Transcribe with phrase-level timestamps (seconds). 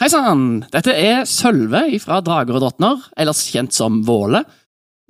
[0.00, 0.62] Hei sann!
[0.72, 4.40] Dette er Sølve fra Drager og drottner, ellers kjent som Våle.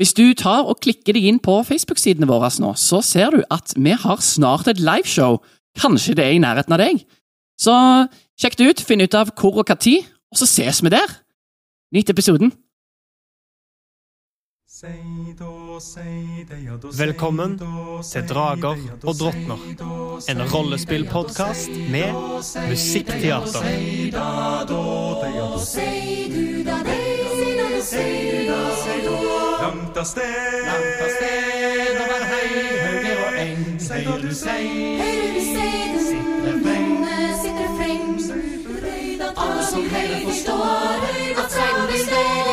[0.02, 3.71] Hvis du tar og klikker deg inn på Facebook-sidene våre nå, så ser du at
[3.79, 5.38] vi har snart et liveshow.
[5.79, 7.04] Kanskje det er i nærheten av deg?
[7.54, 7.76] Så
[8.34, 11.14] sjekk det ut, finn ut av hvor og tid, og så ses vi der.
[11.95, 12.50] Nyt episoden.
[16.98, 17.58] Velkommen
[18.04, 19.60] til Drager og drottner.
[20.29, 22.12] En rollespillpodkast med
[22.68, 23.64] musikkteater.
[29.61, 31.96] Langt av sted, langt av sted,
[32.28, 34.69] høyre og eng, hører du sei,
[35.00, 36.05] Hører du stedet,
[37.41, 38.06] sitter refreng.
[39.33, 41.10] Alle som høyre forstår
[41.41, 42.50] at seid blir det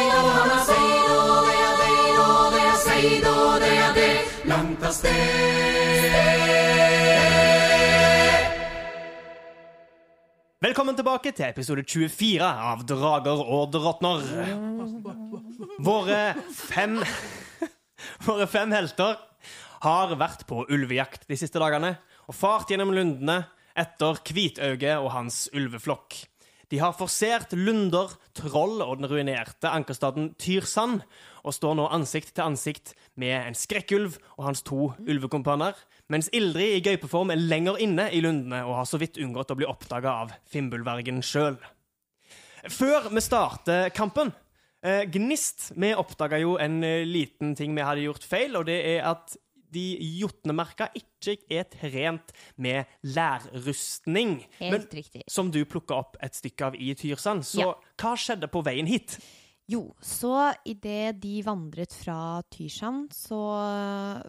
[4.88, 5.12] av sted.
[10.64, 14.24] Velkommen tilbake til episode 24 av Drager og drottner.
[15.84, 16.22] Våre
[16.56, 16.98] fem
[18.26, 19.18] Våre fem helter
[19.84, 21.96] har vært på ulvejakt de siste dagene
[22.28, 23.42] og fart gjennom lundene
[23.78, 26.24] etter Hvitauge og hans ulveflokk.
[26.68, 31.04] De har forsert lunder, troll og den ruinerte ankerstaden Tyrsand,
[31.48, 35.78] og står nå ansikt til ansikt med en skrekkulv og hans to ulvekompaner,
[36.12, 39.58] mens Ildrid i gaupeform er lenger inne i lundene og har så vidt unngått å
[39.60, 41.56] bli oppdaga av Fimbulvergen sjøl.
[42.68, 44.34] Før vi starter kampen
[44.84, 48.82] eh, Gnist, vi oppdaga jo en eh, liten ting vi hadde gjort feil, og det
[48.98, 49.38] er at
[49.74, 54.40] de jotnemerka ikke er trent med lærrustning.
[54.60, 55.24] Helt riktig.
[55.30, 57.44] Som du plukka opp et stykke av i Tyrsand.
[57.46, 57.74] Så Ja.
[57.98, 59.20] hva skjedde på veien hit?
[59.70, 63.36] Jo, så idet de vandret fra Tyrsand, så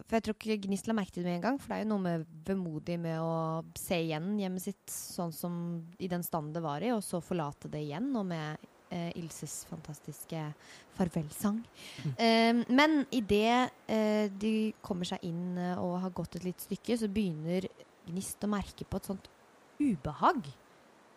[0.05, 1.85] For jeg tror ikke Gnist la merke til det med en gang, for det er
[1.85, 6.51] jo noe med vemodig med å se igjen hjemmet sitt sånn som i den standen
[6.53, 8.57] det var i, og så forlate det igjen, og med
[8.91, 10.41] eh, Ilses fantastiske
[10.97, 11.59] farvelsang.
[12.17, 14.53] Eh, men idet eh, de
[14.85, 17.67] kommer seg inn eh, og har gått et lite stykke, så begynner
[18.09, 19.27] Gnist å merke på et sånt
[19.79, 20.47] ubehag.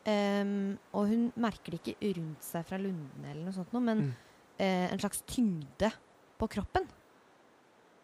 [0.02, 4.00] Um, og hun merker det ikke rundt seg fra lundene, eller noe sånt, noe, men
[4.02, 4.12] Mm.
[4.58, 5.92] eh, en slags tyngde
[6.40, 6.88] på kroppen.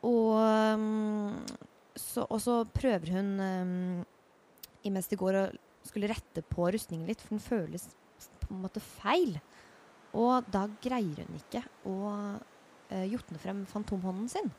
[0.07, 0.39] Og,
[0.79, 1.41] um,
[1.99, 4.05] så, og så prøver hun um,
[4.87, 5.57] imens de går og
[5.89, 7.89] skulle rette på rustningen litt, for den føles
[8.45, 9.41] på en måte feil.
[10.17, 14.51] Og da greier hun ikke å uh, jotne frem fantomhånden sin.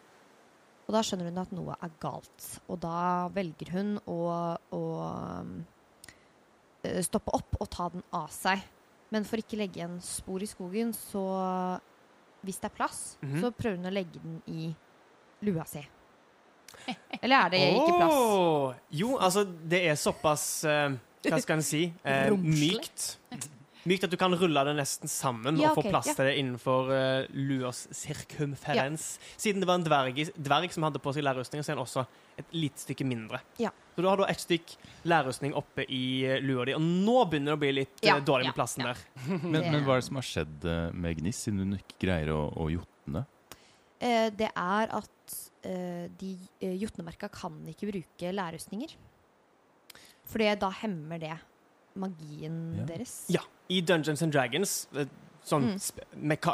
[0.88, 2.46] Og da skjønner hun at noe er galt.
[2.70, 4.18] Og da velger hun å,
[4.74, 4.84] å
[6.84, 8.64] eh, stoppe opp og ta den av seg.
[9.14, 11.22] Men for ikke legge igjen spor i skogen, så
[12.46, 13.42] hvis det er plass, Mhm.
[13.42, 14.74] så prøver hun å legge den i
[15.46, 15.82] lua si.
[17.22, 18.14] Eller er det ikke plass?
[18.14, 20.94] Oh, Jo, altså, det er såpass uh,
[21.26, 21.94] Hva skal en si?
[22.06, 23.18] Uh, mykt.
[23.90, 26.14] Mykt at du kan rulle det nesten sammen Ja, og få plass ja.
[26.18, 29.16] til det innenfor uh, luas cirkumferens.
[29.40, 32.06] Siden det var en dverg, dverg som hadde på seg lærrustning, så er den også
[32.40, 33.42] et lite stykke mindre.
[33.58, 33.72] Ja.
[33.96, 34.76] Så du har da et stykk
[35.10, 38.52] lærrustning oppe i eh, lua di, og nå begynner det å bli litt eh, dårlig
[38.52, 38.94] med plassen ja.
[38.94, 39.04] der.
[39.50, 42.42] Men, men hva er det som har skjedd med Gniss, siden hun ikke greier å,
[42.54, 43.26] å jotne?
[44.00, 46.34] Uh, det er at uh, de
[46.64, 48.94] uh, jotnemerka kan ikke bruke lærrustninger.
[50.30, 51.36] For da hemmer det
[52.00, 52.86] magien Ja.
[52.86, 53.24] deres.
[53.34, 53.42] Ja.
[53.70, 55.06] I Dungeons and Dragons, eh,
[55.46, 55.80] sånn Mm.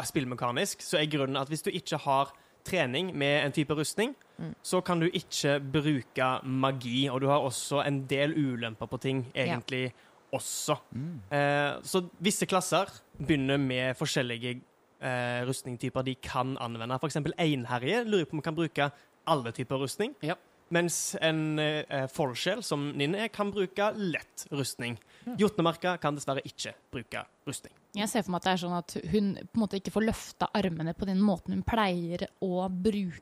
[0.05, 2.31] spillmekanisk, så er grunnen at hvis du ikke har
[2.65, 4.55] trening med en type rustning, Mm.
[4.63, 9.25] så kan du ikke bruke magi, og du har også en del ulemper på ting,
[9.35, 9.93] egentlig
[10.33, 10.77] også.
[10.93, 11.19] Mm.
[11.31, 12.85] Eh, så visse klasser
[13.19, 14.61] begynner med forskjellige
[15.01, 16.97] eh, rustningtyper de kan anvende.
[17.03, 18.91] Eksempel einherje lurer på om man kan bruke
[19.27, 20.15] alle typer rustning.
[20.23, 20.33] Ja.
[20.73, 24.95] Mens en eh, forskjell som Ninn er, kan bruke lett rustning.
[25.37, 27.73] Jotnemarka kan dessverre ikke bruke rustning.
[27.95, 30.07] Jeg ser for meg at det er sånn at hun på en måte ikke får
[30.07, 33.21] løfta armene på den måten hun pleier å bruke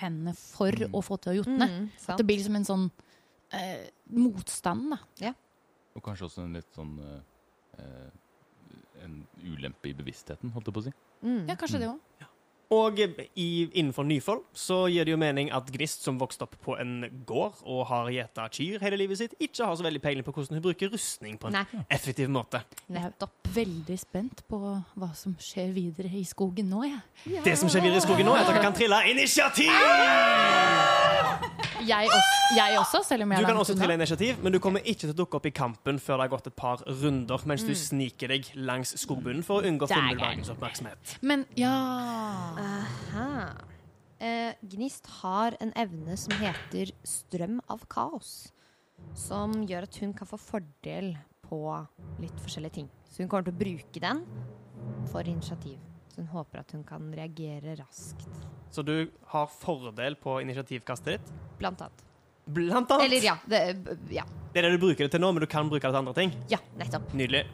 [0.00, 0.92] hendene for Mm.
[0.92, 1.68] å få til å jotne.
[1.70, 2.90] Mm, At det blir liksom en sånn
[3.54, 5.32] eh, motstand, da.
[5.94, 7.20] Og kanskje også en litt sånn eh,
[7.78, 8.10] eh,
[9.04, 10.92] En ulempe i bevisstheten, holdt jeg på å si.
[11.22, 11.46] Mm.
[11.48, 12.00] Ja, kanskje det òg.
[12.74, 13.48] Og i,
[13.78, 16.96] innenfor Nyfold så gir det jo mening at Gnist, som vokste opp på en
[17.28, 20.58] gård og har gjeta kyr hele livet sitt, ikke har så veldig peiling på hvordan
[20.58, 22.62] hun bruker rustning på en Nei, effektiv måte.
[22.92, 23.36] nettopp.
[23.54, 24.58] Veldig spent på
[24.98, 27.00] hva som skjer videre i skogen nå, jeg.
[27.46, 29.70] Det som skjer videre i skogen nå, er at dere kan trille initiativ!
[31.86, 33.84] Jeg også, jeg også selv om jeg Du er kan langt også unna.
[33.84, 36.28] trille initiativ, men du kommer ikke til å dukke opp i kampen før det har
[36.36, 37.68] gått et par runder, mens Mm.
[37.68, 39.88] du sniker deg langs skogbunnen for å unngå.
[39.88, 41.18] Fimbulvergens oppmerksomhet.
[41.22, 41.74] Men ja
[42.56, 43.54] Aha.
[44.20, 48.50] Eh, Gnist har en evne som heter strøm av kaos.
[49.14, 51.58] Som gjør at hun kan få fordel på
[52.20, 52.88] litt forskjellige ting.
[53.10, 54.24] Så hun kommer til å bruke den
[55.12, 55.78] for initiativ.
[56.08, 58.28] Så hun håper at hun kan reagere raskt.
[58.74, 61.28] Så du har fordel på initiativkastet ditt?
[61.58, 62.00] Blant annet.
[62.44, 63.04] Blant annet.
[63.06, 63.36] Eller ja.
[63.46, 63.60] Det,
[64.10, 64.24] ja.
[64.52, 66.14] Det er det du bruker det til nå, men du kan bruke det til andre
[66.16, 66.32] ting.
[66.50, 67.14] ja, nettopp.
[67.14, 67.44] Nydelig.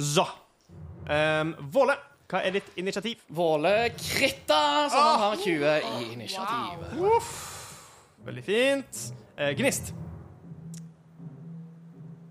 [0.00, 1.98] Så um, Våle,
[2.32, 3.20] hva er ditt initiativ?
[3.28, 6.88] Våle kritta, så han har 20 i initiativ.
[8.24, 9.04] Veldig fint.
[9.36, 9.92] Uh, gnist.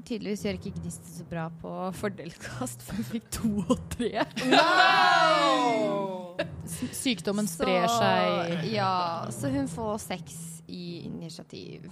[0.04, 4.24] Tydeligvis gjør ikke Gnist så bra på fordelskast, for hun fikk to og tre.
[7.04, 8.66] Sykdommen sprer seg.
[8.74, 10.36] Ja, så hun får seks
[10.68, 11.88] i initiativ.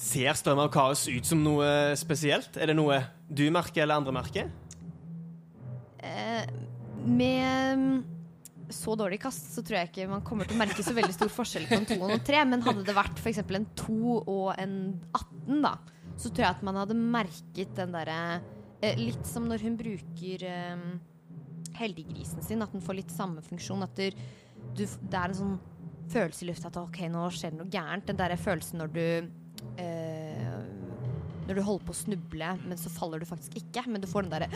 [0.00, 2.56] Ser Strøm av kaos ut som noe spesielt?
[2.56, 4.48] Er det noe du merker, eller andre merker?
[6.02, 6.46] Eh,
[7.04, 8.02] med
[8.74, 11.30] så dårlig kast, så tror jeg ikke man kommer til å merke så veldig stor
[11.32, 12.42] forskjell på en 2 og en 3.
[12.52, 13.42] Men hadde det vært f.eks.
[13.42, 14.74] en 2 og en
[15.16, 15.74] 18, da,
[16.16, 18.20] så tror jeg at man hadde merket den derre
[18.82, 20.84] eh, Litt som når hun bruker eh,
[21.80, 23.86] heldiggrisen sin, at den får litt samme funksjon.
[23.86, 24.22] At du,
[24.76, 25.58] du, det er en sånn
[26.10, 28.08] følelse i lufta at OK, nå skjer det noe gærent.
[28.08, 29.04] Den derre følelsen når du
[29.80, 30.54] eh,
[31.46, 33.86] Når du holder på å snuble, men så faller du faktisk ikke.
[33.90, 34.50] Men du får den derre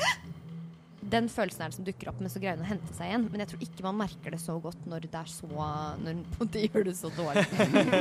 [1.14, 3.28] den følelsen er det som dukker opp, men så greier hun å hente seg igjen.
[3.30, 5.68] Men jeg tror ikke man merker det så godt når det er så
[6.02, 7.46] Når hun på gjør det så dårlig.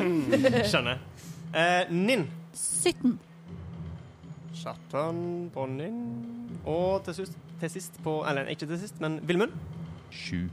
[0.72, 1.04] Skjønner.
[1.54, 2.28] Eh, Ninn.
[2.54, 3.16] 17.
[4.58, 5.24] Satan
[5.54, 6.02] på Ninn.
[6.70, 9.56] Og til sist, til sist på Eller ikke til sist, men Vilmund.
[10.14, 10.50] 7.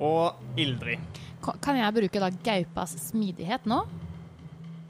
[0.00, 1.20] Og Ildrid.
[1.40, 3.82] Kan jeg bruke da gaupas smidighet nå?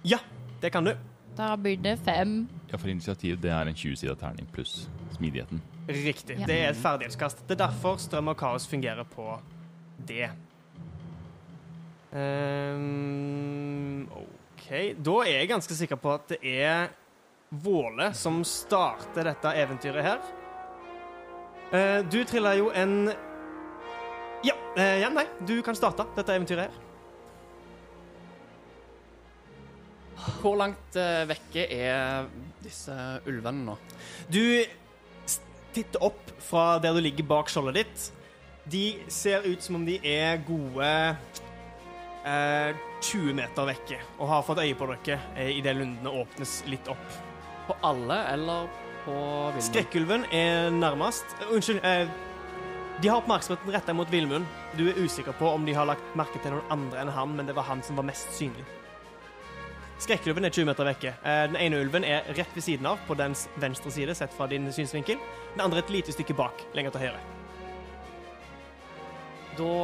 [0.07, 0.19] Ja,
[0.63, 0.95] det kan du.
[1.39, 2.45] Da blir det fem.
[2.71, 4.85] Ja, for initiativ det er en 20-sida terning pluss
[5.17, 5.63] smidigheten.
[5.91, 6.37] Riktig.
[6.39, 6.47] Ja.
[6.47, 7.43] Det er et ferdighetskast.
[7.49, 9.27] Det er derfor strøm og kaos fungerer på
[10.07, 10.31] det.
[12.11, 14.69] Um, OK.
[14.99, 16.91] Da er jeg ganske sikker på at det er
[17.51, 20.21] Våle som starter dette eventyret her.
[21.71, 23.11] Uh, du trilla jo en
[24.47, 25.27] ja, uh, ja, nei.
[25.47, 26.87] Du kan starte dette eventyret her.
[30.41, 32.31] Hvor langt uh, vekke er
[32.63, 32.95] disse
[33.27, 33.77] ulvene nå?
[34.31, 34.43] Du
[35.75, 38.07] titter opp fra der du ligger bak skjoldet ditt.
[38.71, 40.91] De ser ut som om de er gode
[42.25, 46.91] eh, 20 meter vekke og har fått øye på dere eh, idet lundene åpnes litt
[46.93, 47.21] opp.
[47.67, 48.69] På alle, eller
[49.05, 49.63] på Vilmund?
[49.69, 51.25] Skrekkulven er nærmest.
[51.41, 51.81] Uh, unnskyld.
[51.87, 52.09] Eh,
[53.01, 54.49] de har oppmerksomheten retta mot Vilmund.
[54.77, 57.49] Du er usikker på om de har lagt merke til noen andre enn han, men
[57.49, 58.67] det var han som var mest synlig.
[60.01, 61.11] Skrekkulven er 20 meter vekke.
[61.21, 64.47] Eh, Den ene ulven er rett ved siden av, på dens venstre side, sett fra
[64.49, 65.21] din synsvinkel.
[65.53, 67.21] Den andre et lite stykke bak, lenger til høyre.
[69.59, 69.75] Da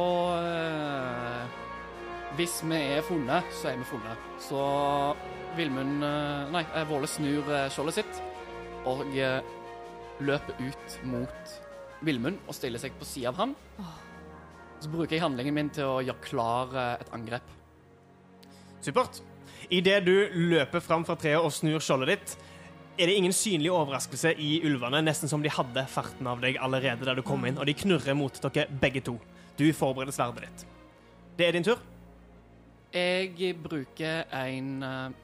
[0.41, 1.43] eh,
[2.37, 4.25] Hvis vi er funnet, så er vi funnet.
[4.41, 4.63] Så
[5.57, 8.23] Vilmund eh, Nei, Våle snur eh, skjoldet sitt
[8.87, 9.01] og
[10.23, 11.55] løper ut mot
[12.07, 13.55] Vilmund og stiller seg på sida av ham.
[14.79, 17.56] Så bruker jeg handlingen min til å gjøre klar et angrep.
[18.87, 19.21] Supert.
[19.73, 22.37] Idet du løper fram fra treet og snur skjoldet ditt,
[22.97, 27.05] er det ingen synlig overraskelse i ulvene, nesten som de hadde farten av deg allerede
[27.05, 29.17] da du kom inn, og de knurrer mot dere begge to.
[29.57, 30.65] Du forbereder sverdet ditt.
[31.37, 31.81] Det er din tur.
[32.95, 35.23] Jeg bruker en eh,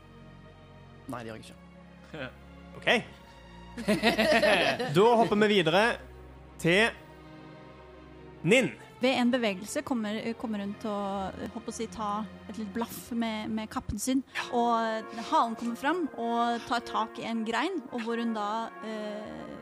[1.09, 2.29] Nei, det gjør jeg ikke.
[2.77, 2.89] OK.
[4.93, 5.83] Da hopper vi videre
[6.61, 6.91] til
[8.43, 8.69] Ninn.
[9.03, 12.11] Ved en bevegelse kommer, kommer hun til å håper å si, ta
[12.47, 14.23] et litt blaff med, med kappen sin.
[14.55, 19.53] Og halen kommer fram og tar tak i en grein, og hvor hun da øh,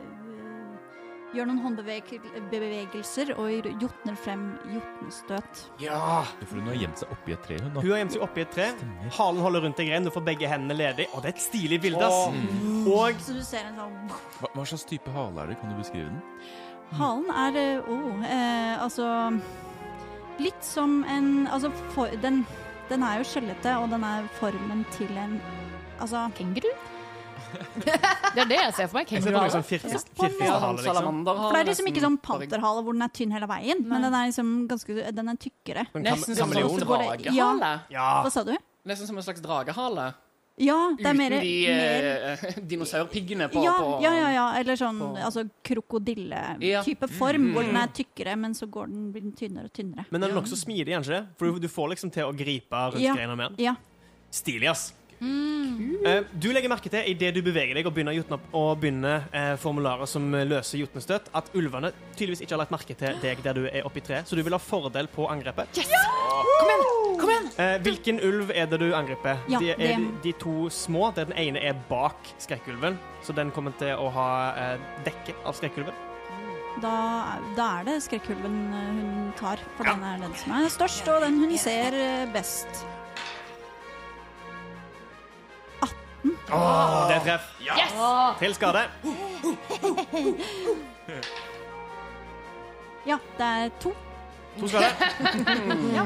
[1.32, 5.62] gjør noen håndbevegelser og jotner frem jotnestøt.
[5.82, 6.22] Ja.
[6.44, 7.70] For hun har gjemt seg oppi et tre, hun.
[7.78, 8.68] Hun har gjemt seg oppi et tre.
[8.76, 9.14] Stemmer.
[9.18, 10.08] Halen holder rundt en grein.
[10.08, 11.08] Du får begge hendene ledig.
[11.12, 12.36] Og det er et stilig bilde, ass.
[12.82, 13.96] Og Så du ser en sånn
[14.40, 15.58] Hva, hva slags type hale er det?
[15.62, 16.20] Kan du beskrive den?
[16.98, 19.06] Halen er eh, oh, eh, altså
[20.42, 22.42] Litt som en Altså, for, den,
[22.90, 25.38] den er jo skjellete, og den er formen til en
[26.02, 26.72] Altså Kenguru?
[27.84, 29.08] det er det jeg ser for meg.
[29.10, 29.60] Kenguruhale.
[29.60, 31.18] for sånn liksom.
[31.26, 34.30] det er liksom ikke sånn panterhale hvor den er tynn hele veien, men den er
[34.30, 35.84] liksom ganske Den er tykkere.
[36.00, 37.72] Nesten som en dragehale.
[37.92, 38.08] Ja.
[38.24, 38.54] Hva sa du?
[38.88, 40.08] Nesten som en slags dragehale.
[40.60, 44.46] Ja, det er Uten de mer eh, dinosaurpiggene på, ja, på ja, ja, ja.
[44.60, 45.50] Eller sånn på- altså Ja.
[45.64, 50.04] krokodille-type form, hvor den er tykkere, men så går den, blir den tynnere og tynnere.
[50.10, 51.22] Men den er nokså smidig, det?
[51.38, 53.14] For du, du får liksom til å gripe rundt Ja.
[53.16, 53.64] greina med den.
[53.64, 53.74] Ja.
[54.30, 54.92] Stilig, ass.
[55.22, 59.52] Eh, du legger merke til idet du beveger deg og begynner, jotne og begynner eh,
[59.62, 63.62] formularer som løser jotnestøt, at ulvene tydeligvis ikke har lagt merke til deg der du
[63.70, 65.70] er oppi treet, så du vil ha fordel på angrepet.
[65.78, 66.84] Kom igjen!
[67.20, 67.50] Kom igjen!
[67.62, 69.38] Eh, hvilken ulv er det du angriper?
[69.52, 71.12] Ja, de, er det- de, de to små.
[71.14, 75.54] Der den ene er bak skrekkulven, så den kommer til å ha eh, dekke av
[75.58, 75.94] skrekkulven.
[76.82, 76.92] Da,
[77.54, 81.20] da er det skrekkulven eh, hun tar, for den er den som er størst, og
[81.26, 82.82] den hun ser eh, best.
[86.50, 87.46] Åh, det er treff.
[87.62, 87.92] Yes!
[88.38, 88.82] Til skade.
[93.06, 93.94] Ja, det er to.
[94.60, 94.90] To skade.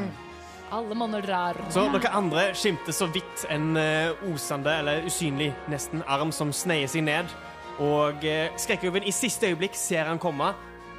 [0.77, 1.59] Alle monner drar.
[1.71, 6.91] Så dere andre skimter så vidt en eh, osende, eller usynlig nesten, arm som sneier
[6.91, 7.31] seg ned.
[7.79, 10.49] Og uh, skrekkulven i siste øyeblikk ser han komme,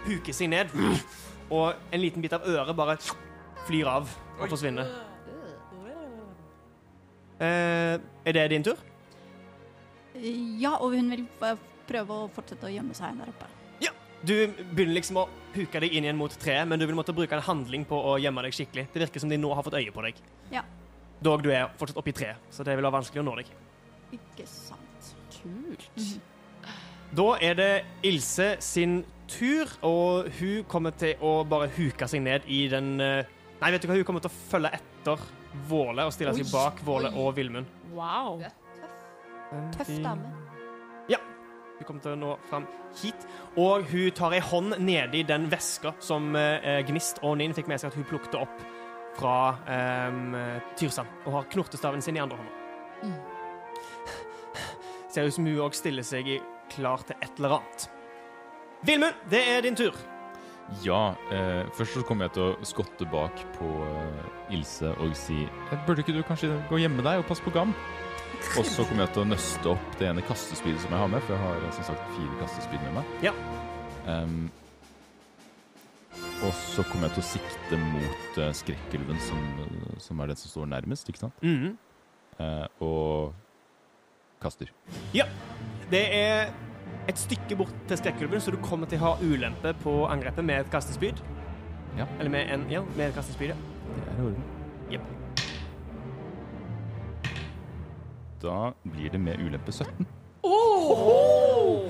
[0.06, 0.72] huker seg ned,
[1.50, 3.00] og en liten bit av øret bare
[3.66, 4.86] flyr av og forsvinner.
[7.42, 8.78] Eh, er det din tur?
[10.62, 11.26] Ja, og hun vil
[11.88, 13.50] prøve å fortsette å gjemme seg der oppe.
[13.84, 13.92] Ja,
[14.26, 14.34] Du
[14.74, 17.46] begynner liksom å huke deg inn igjen mot treet, men du vil måtte bruke en
[17.46, 18.88] handling på å gjemme deg skikkelig.
[18.94, 20.20] Det virker som de nå har fått øye på deg.
[20.54, 20.64] Ja.
[21.24, 23.54] Dog du er fortsatt oppi treet, så det vil være vanskelig å nå deg.
[24.18, 25.14] Ikke sant.
[25.38, 25.88] Kult.
[27.16, 27.72] Da er det
[28.06, 29.00] Ilse sin
[29.32, 33.82] tur, og hun kommer til å bare huke seg ned i den eh, Nei, vet
[33.82, 35.24] du hva, hun kommer til å følge etter
[35.68, 37.66] Våle og stille seg bak Våle og Vilmund.
[37.96, 38.44] Wow.
[39.76, 40.32] Tøff dame.
[41.12, 41.20] Ja.
[41.78, 42.66] Hun kommer til å nå fram
[43.02, 47.70] hit, og hun tar ei hånd nedi den veska som eh, Gnist og Ninn fikk
[47.70, 48.64] med seg at hun plukket opp
[49.18, 49.36] fra
[49.70, 52.54] eh, Tyrsand, og har knortestaven sin i andre hånda.
[55.14, 56.40] Ser ut som hun òg stiller seg i
[56.74, 57.88] klar til et eller annet.
[58.86, 59.96] Vilmund, det er din tur.
[60.84, 65.46] Ja, eh, først så kommer jeg til å skotte bak på eh, Ilse og si
[65.46, 67.72] «Eh, Burde ikke du kanskje gå og gjemme deg og passe på Gam?
[68.58, 71.26] Og så kommer jeg til å nøste opp det ene kastespydet som jeg har med,
[71.26, 73.12] for jeg har som sagt fire kastespyd med meg.
[73.26, 73.34] Ja.
[74.08, 74.48] Um,
[76.46, 79.44] og så kommer jeg til å sikte mot uh, skrekkulven, som,
[80.02, 81.44] som er den som står nærmest, ikke sant?
[81.46, 81.76] Mhm.
[82.40, 83.36] uh, og
[84.42, 84.72] kaster.
[85.18, 85.26] Ja.
[85.92, 86.52] Det er
[87.08, 90.66] et stykke bort til skrekkulven, så du kommer til å ha ulempe på angrepet med
[90.66, 91.22] et kastespyd.
[91.98, 92.06] Ja.
[92.20, 93.58] Eller med, en, ja, med et kastespyd, ja.
[93.88, 94.44] Det er i orden.
[94.92, 95.27] Jep.
[98.42, 100.08] Da blir det med ulempe 17.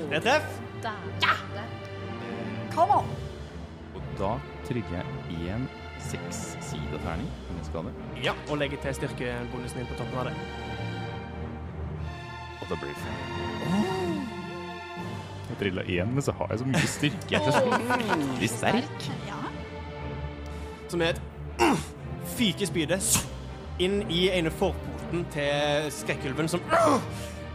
[0.10, 0.62] Det er treff.
[2.72, 3.06] Come on!
[3.96, 4.30] Og da
[4.68, 5.06] trygger jeg
[5.50, 5.66] én
[6.08, 7.92] seks-sida terning med skade.
[8.24, 10.36] Ja, og legger til styrkebonusen din på toppen av det.
[12.62, 13.16] Og da blir det fem.
[15.50, 17.32] Jeg trilla én, men så har jeg så mye styrke.
[17.32, 19.10] Jeg er så fryktelig sterk.
[19.28, 19.42] Ja.
[20.88, 21.22] Som er et
[22.38, 23.18] fyke spydet
[23.80, 24.52] inn i ene
[25.08, 26.62] forporten til skrekkulven, som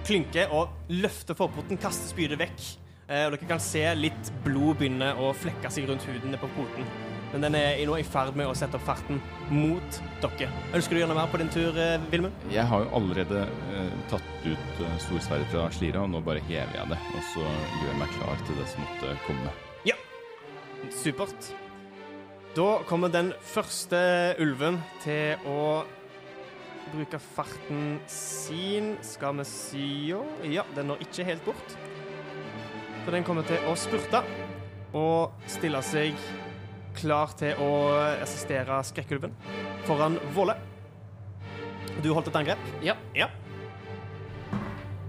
[0.07, 2.63] klynker og løfter forpoten, kaster spydet vekk.
[3.09, 6.87] Eh, og dere kan se litt blod begynne å flekke seg rundt huden på poten.
[7.33, 10.49] Men den er nå i ferd med å sette opp farten mot dere.
[10.73, 12.33] Ønsker du å gjøre noe mer på din tur, eh, Vilmund?
[12.51, 16.77] Jeg har jo allerede eh, tatt ut eh, storsverdet fra Slira, og nå bare hever
[16.79, 17.01] jeg det.
[17.17, 19.57] Og så gjør jeg meg klar til det som måtte komme.
[19.89, 19.99] Ja.
[20.91, 21.53] Supert.
[22.57, 23.99] Da kommer den første
[24.41, 25.85] ulven til å
[26.93, 28.97] bruke farten sin.
[29.03, 31.77] Skal vi si jo Ja, den når ikke helt bort.
[33.05, 34.23] Så den kommer til å spurte
[34.95, 36.19] og stille seg
[36.95, 37.73] klar til å
[38.23, 39.35] assistere skrekkulven
[39.89, 40.59] foran Våle.
[42.05, 42.71] Du holdt et angrep?
[42.85, 42.97] Ja.
[43.17, 43.29] Ja.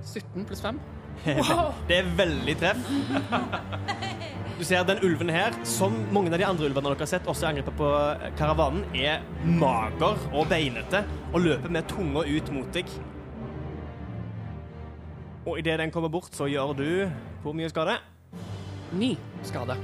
[0.04, 0.80] 17 pluss 5.
[1.90, 2.88] Det er veldig treff.
[4.64, 7.50] Du ser den ulven her, som mange av de andre ulvene dere har sett, også
[7.50, 7.88] angrepet på
[8.40, 11.02] karavanen, er mager og beinete
[11.34, 12.94] og løper med tunga ut mot deg.
[15.44, 16.88] Og idet den kommer bort, så gjør du
[17.44, 17.98] hvor mye skade?
[18.96, 19.12] Ni
[19.44, 19.76] skade.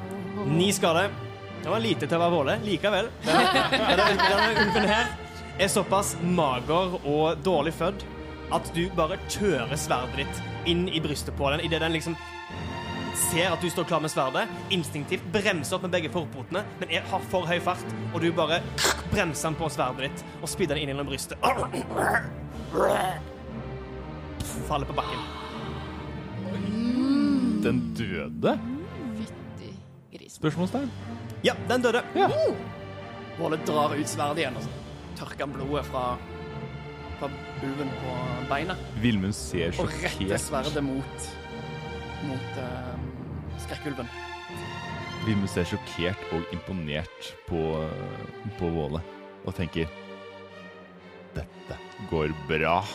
[0.48, 1.10] Ni skade.
[1.60, 2.58] Det var lite til å være Våle.
[2.64, 3.12] Likevel.
[3.28, 3.68] Denne,
[4.00, 5.12] denne, denne ulven her
[5.60, 8.08] er såpass mager og dårlig fødd
[8.56, 12.16] at du bare kjører sverdet ditt inn i brystet på den idet den liksom
[13.20, 17.06] ser at du står klar med sverdet, instinktivt bremser opp med begge forpotene, men er,
[17.12, 17.84] har for høy fart,
[18.14, 18.62] og du bare
[19.12, 21.38] bremser den på sverdet ditt og spidder den inn gjennom brystet.
[24.70, 25.22] Faller på bakken.
[27.64, 28.56] Den døde?
[29.18, 29.74] Fytti
[30.14, 30.38] gris.
[30.40, 30.92] Spørsmålstegn.
[31.44, 32.04] Ja, den døde.
[33.40, 34.72] Våle drar ut sverdet igjen og så
[35.20, 36.06] tørker han blodet fra,
[37.20, 37.30] fra
[37.64, 38.16] ulven på
[38.52, 38.76] beina.
[39.04, 41.30] Vilmund ser Og retter sverdet mot,
[42.28, 42.99] mot eh,
[43.70, 44.10] skrekkulven.
[45.26, 47.62] Vilmund ser sjokkert og imponert på,
[48.60, 49.02] på Våle
[49.46, 49.90] og tenker
[51.36, 51.78] Dette
[52.10, 52.80] går bra.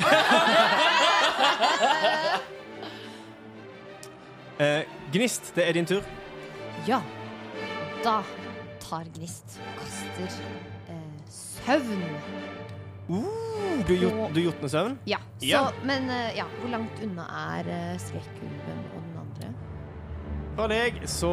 [4.58, 6.04] Eh, Gnist, det er din tur.
[6.86, 7.00] Ja.
[8.04, 8.20] Da
[8.84, 10.36] tar Gnist og kaster
[10.94, 12.04] eh, søvn
[13.04, 14.94] Uh, du gjort- du søvn?
[15.10, 15.18] Ja.
[15.40, 15.64] Så, Ja.
[15.84, 17.26] Men eh, ja, hvor langt unna
[17.58, 18.78] er uh, skrekkulven?
[20.54, 21.30] Fra deg så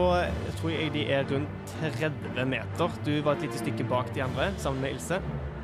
[0.57, 2.95] tror jeg de er rundt 30 meter.
[3.05, 5.19] Du var et lite stykke bak de andre, sammen med Ilse.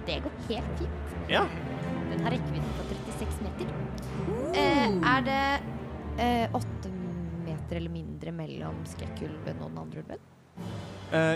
[0.06, 1.16] Det går helt fint.
[1.32, 1.42] Ja.
[2.12, 2.86] Den har rekkevidde på
[3.18, 3.74] 36 meter.
[4.54, 5.42] Eh, er det
[6.22, 6.94] eh, åtte
[7.48, 10.24] meter eller mindre mellom skrekkulven og den andre ulven?
[11.18, 11.36] Eh,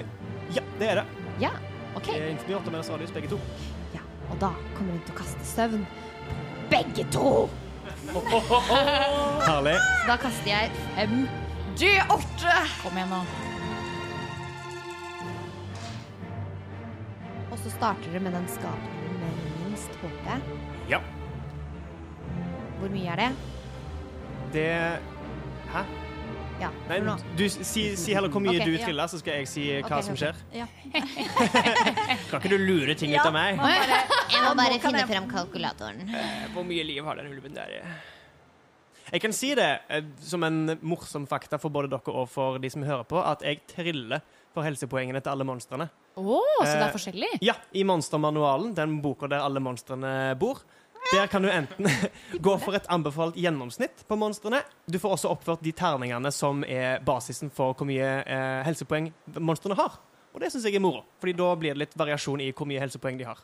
[0.54, 1.28] ja, det er det.
[1.42, 1.56] Ja,
[1.96, 2.06] OK.
[2.06, 3.42] Det er innenfor 8 meters radius, begge to.
[3.98, 5.90] Ja, og da kommer hun til å kaste søvn
[6.30, 7.50] på begge to.
[9.50, 9.80] Herlig.
[9.82, 11.24] Så da kaster jeg fem
[11.78, 12.52] G8.
[12.84, 13.22] Kom igjen, nå.
[17.52, 20.30] Og så starter det med den skapningen med minst HP.
[20.92, 21.02] Ja.
[22.80, 23.32] Hvor mye er det?
[24.54, 24.70] Det
[25.72, 25.84] Hæ?
[26.62, 27.16] Ja, Nei, nå.
[27.38, 28.86] du, si, si heller hvor mye okay, du ja.
[28.86, 30.38] triller, så skal jeg si hva okay, som skjer.
[30.54, 30.68] Ja.
[32.30, 33.58] Kan ikke du lure ting ut av meg?
[33.58, 36.12] Jeg må bare finne jeg- frem kalkulatoren.
[36.54, 37.80] Hvor mye liv har den ulven der?
[39.12, 42.70] Jeg kan si det eh, som en morsom fakta for både dere og for de
[42.72, 45.90] som hører på, at jeg triller for helsepoengene til alle monstrene.
[46.16, 47.32] Å, så det Eh, er forskjellig?
[47.44, 50.60] Ja, i Monstermanualen, den boka der alle monstrene bor.
[51.12, 51.88] Der kan du enten
[52.46, 54.62] gå for et anbefalt gjennomsnitt på monstrene.
[54.88, 59.80] Du får også oppført de terningene som er basisen for hvor mye eh, helsepoeng monstrene
[59.80, 59.98] har.
[60.32, 62.80] Og det syns jeg er moro, Fordi da blir det litt variasjon i hvor mye
[62.80, 63.40] helsepoeng de har.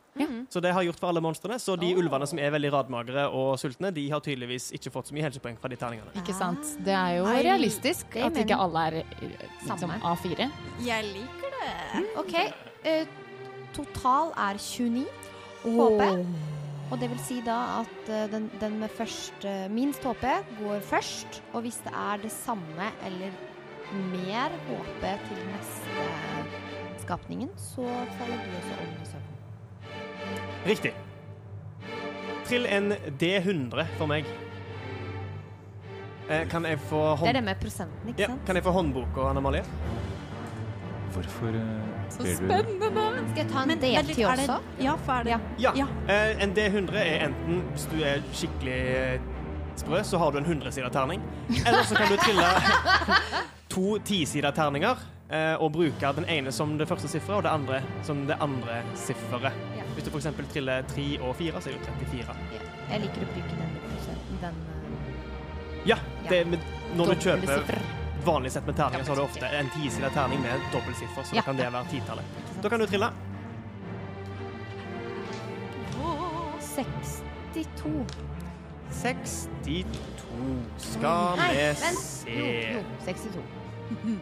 [0.50, 1.60] Så det har jeg gjort for alle monstrene.
[1.60, 5.18] Så de ulvene som er veldig radmagre og sultne, de har tydeligvis ikke fått så
[5.18, 6.16] mye helsepoeng fra de terningene.
[6.22, 6.78] Ikke sant?
[6.86, 9.00] Det er jo Nei, realistisk er at ikke alle er
[9.68, 10.50] liksom A4.
[10.88, 12.04] Jeg liker det.
[12.24, 12.38] OK.
[12.88, 13.04] Uh,
[13.76, 15.04] total er 29
[15.68, 16.56] HP.
[16.88, 20.24] Og det vil si da at eh, den, den med først, eh, minst HP
[20.62, 21.42] går først.
[21.52, 23.36] Og hvis det er det samme eller
[24.14, 26.67] mer HP til neste
[27.08, 27.86] skapningen, så
[28.18, 29.24] faller du også om i søvn.
[30.68, 30.94] Riktig.
[32.48, 34.28] Trill en D100 for meg.
[36.30, 38.46] Eh, kan jeg få Det er det med prosenten, ikke Ja, sant?
[38.46, 39.64] kan jeg få håndboka, Anna Malie?
[41.14, 41.64] Hvorfor uh,
[42.12, 43.30] Så ber du spennende!
[43.32, 44.58] Skal jeg ta en Men vent litt, D10 er det- også?
[44.84, 45.40] Ja, for er det Ja.
[45.60, 45.72] Ja.
[45.76, 45.86] Ja.
[46.14, 49.20] Eh, en D100 er enten, hvis du er skikkelig eh,
[49.76, 51.22] sprø, så har du en 100-sida terning.
[51.66, 52.44] Eller så kan du trille
[53.70, 54.96] to tisida terninger
[55.60, 59.52] og bruke den ene som det første sifferet og det andre som det andre sifferet.
[59.76, 59.84] Ja.
[59.98, 60.28] Hvis du f.eks.
[60.54, 62.36] triller 3 og 4, så er det jo 34.
[62.56, 62.62] Ja.
[62.94, 64.42] Jeg liker å bruke den prosenten.
[64.42, 65.98] Den eh, Ja,
[66.30, 66.60] det, med,
[66.96, 67.82] når du kjøper
[68.28, 71.42] vanlig sett med terninger, så har du ofte en tisida terning med dobbeltsiffer, så Ja.
[71.42, 72.24] da kan det være titallet.
[72.64, 73.12] Da kan du trille.
[76.62, 78.06] 62.
[78.92, 79.50] 62
[80.78, 82.00] skal Nei, vi vent.
[82.00, 82.46] se Jo,
[82.78, 83.44] jo, 62.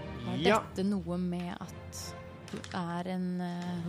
[0.25, 0.59] Har Ja.
[0.59, 2.15] dette noe med at
[2.51, 3.87] du er en eh,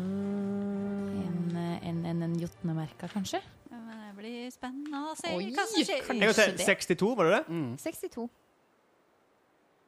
[1.26, 3.40] en, eh, en, en, en jotnemerka, kanskje?
[3.70, 6.00] Ja, men Det blir spennende å se Oi, hva som skjer.
[6.06, 6.14] kanskje.
[6.14, 6.56] En gang til.
[6.56, 6.66] det.
[6.66, 7.44] 62, var det det?
[7.82, 8.28] 62.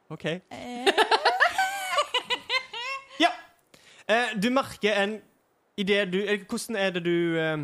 [0.09, 0.25] OK.
[0.25, 0.41] Eh,
[3.19, 3.29] Ja.
[4.07, 5.17] Eh, du merker en
[5.77, 7.57] idé du Hvordan er det du eh,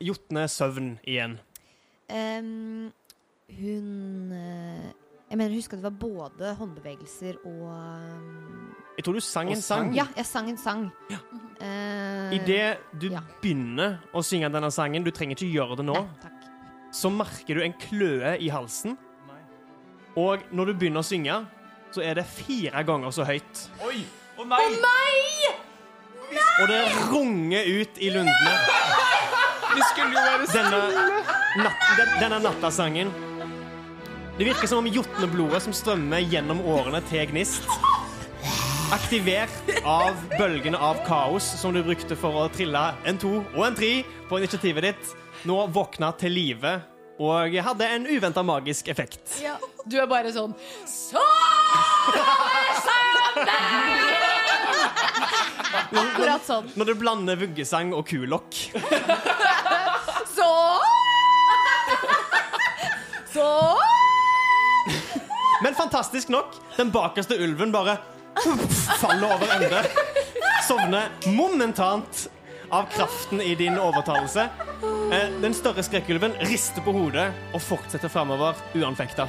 [0.00, 1.38] jotner søvn igjen?
[2.10, 2.92] Um,
[3.50, 4.32] hun
[5.36, 9.60] Jeg mener, husker at det var både håndbevegelser og um, Jeg tror du sang en
[9.60, 9.82] sang.
[9.82, 9.90] sang.
[9.96, 10.86] Ja, jeg sang en sang.
[11.60, 13.20] Eh, Idet du ja.
[13.42, 16.46] begynner å synge denne sangen, du trenger ikke gjøre det nå, Nei, takk.
[16.96, 18.96] så merker du en kløe i halsen.
[20.16, 21.36] Og når du begynner å synge,
[21.92, 23.66] så er det fire ganger så høyt.
[23.84, 24.00] Oi!
[24.40, 25.52] Å nei!
[26.62, 26.80] Og det
[27.12, 28.56] runger ut i lundene.
[29.76, 30.82] Vi skulle jo være Denne,
[31.60, 33.12] natt, den, denne nattasangen.
[34.38, 37.64] Det virker som om jotneblodet som strømmer gjennom årene til Gnist,
[38.92, 43.78] aktivert av bølgene av kaos som du brukte for å trille en to og en
[43.78, 45.14] tre på initiativet ditt,
[45.48, 46.74] nå våkna til live
[47.16, 49.38] og hadde en uventa magisk effekt.
[49.88, 50.52] Du er bare sånn
[50.84, 51.24] Så
[55.96, 56.68] Akkurat sånn.
[56.76, 58.52] Når du blander vuggesang og kulokk.
[60.36, 60.52] Så
[63.32, 63.48] Så
[65.62, 67.96] Men fantastisk nok, den bakerste ulven bare
[69.00, 69.82] faller over ende.
[70.68, 72.26] Sovner momentant
[72.74, 74.48] av kraften i din overtalelse.
[75.12, 79.28] Eh, Den større skrekkulven rister på hodet og fortsetter framover uanfekta.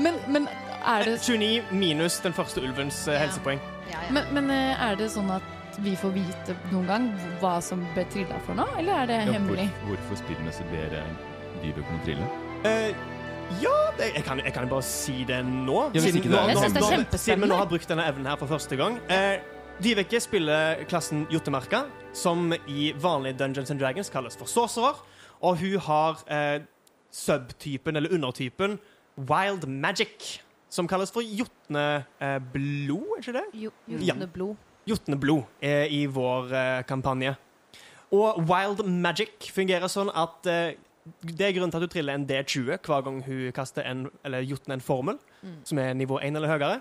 [0.00, 0.48] Men, men
[0.80, 3.60] er det 29 minus den første ulvens eh, helsepoeng.
[3.90, 4.12] Ja, ja.
[4.16, 7.06] Men, men eh, er det sånn at vi får vite noen gang
[7.40, 9.68] hva som ble trilla for nå, eller er det Ja, hemmelig?
[9.86, 11.14] hvor, hvorfor spillmessig ber jeg
[11.62, 12.26] dyret på trille?
[12.68, 12.90] Eh,
[13.62, 15.90] ja, det, jeg, kan, jeg kan bare si det nå.
[15.94, 16.68] Ja, siden, det er- nå- Jeg nå- er
[17.10, 18.98] nå- Siden vi nå har brukt denne evnen her for første gang.
[19.10, 19.38] Eh,
[19.82, 24.94] Dyveke spiller klassen Jotemarka, som i vanlige Dungeons and Dragons kalles for sorcerer.
[25.42, 26.60] Og hun har eh,
[27.10, 28.78] subtypen, eller undertypen,
[29.16, 33.44] Wild Magic, som kalles for jotneblod, eh, er ikke det?
[33.54, 34.14] Jo, Ja.
[34.14, 34.56] Jotneblod.
[34.86, 37.36] Jotneblod eh, i vår eh, kampanje.
[38.12, 40.74] Og Wild Magic fungerer sånn at eh,
[41.22, 44.40] det er grunnen til at hun triller en D20 hver gang hun kaster en, eller
[44.46, 45.54] jotner en formel, Mm.
[45.64, 46.80] som er nivå 1 eller høyere.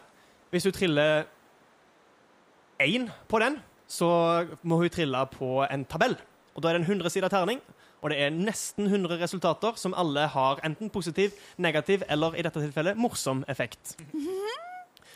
[0.51, 1.23] Hvis hun triller
[2.79, 4.09] 1 på den, så
[4.63, 6.17] må hun trille på en tabell.
[6.55, 7.61] Og da er det en 100 sider terning,
[8.01, 12.59] og det er nesten 100 resultater som alle har enten positiv, negativ eller i dette
[12.63, 13.95] tilfellet morsom effekt.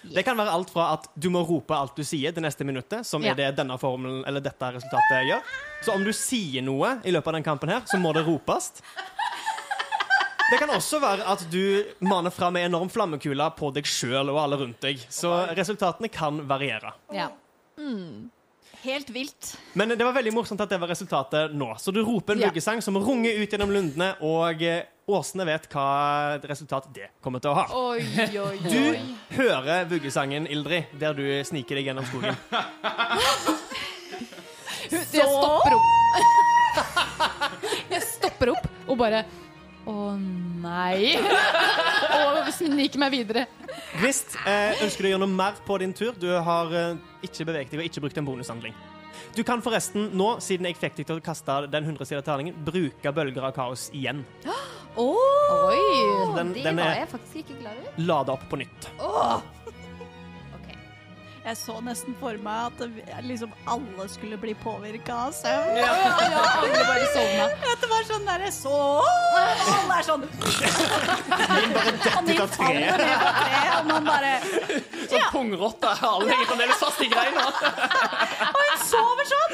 [0.04, 3.06] Det kan være alt fra at du må rope alt du sier det neste minuttet,
[3.08, 3.32] som Ja.
[3.32, 5.42] er det denne formelen eller dette resultatet gjør.
[5.86, 8.72] Så om du sier noe i løpet av den kampen her, så må det ropes.
[10.52, 14.38] Det kan også være at du maner fram en enorm flammekule på deg sjøl og
[14.44, 15.00] alle rundt deg.
[15.10, 16.92] Så resultatene kan variere.
[17.16, 17.30] Ja.
[18.84, 19.54] Helt vilt.
[19.80, 21.70] Men det var veldig morsomt at det var resultatet nå.
[21.80, 22.50] Så du roper en Ja.
[22.52, 25.86] vuggesang som runger ut gjennom lundene, og eh, åsene vet hva
[26.44, 27.66] resultat det kommer til å ha.
[27.72, 28.04] Oi,
[28.40, 32.36] oi, Du hører vuggesangen, Ildrid, der du sniker deg gjennom skogen.
[34.92, 35.90] Så Jeg stopper opp.
[37.94, 39.24] Jeg stopper opp og bare
[39.90, 40.16] Å
[40.64, 41.18] nei.
[42.24, 43.46] Og sniker meg videre.
[44.00, 46.14] Gnist, eh, ønsker du å gjøre noe mer på din tur?
[46.20, 48.78] Du har eh, ikke beveget deg og ikke brukt en bonushandling.
[49.34, 52.58] Du kan forresten nå, siden jeg fikk deg til å kaste den 100 sider terningen,
[52.66, 54.22] bruke bølger av kaos igjen.
[55.00, 55.80] Oi.
[56.38, 58.00] Den, de den var er jeg faktisk ikke klar over.
[58.12, 58.90] Lade opp på nytt.
[59.02, 59.63] Ok.
[61.44, 62.80] Jeg så nesten for meg at
[63.28, 65.76] liksom alle skulle bli påvirka av søvn.
[65.76, 65.90] Ja,
[66.56, 67.48] alle bare sovna.
[67.74, 70.30] At det var sånn derre så Alle er sånn Og
[71.60, 73.04] de ut av treet.
[73.76, 74.32] og man bare
[75.12, 75.90] Sånn pungrotte.
[76.00, 77.44] Alle henger fremdeles fast i greina.
[78.54, 79.54] Hun sover sånn!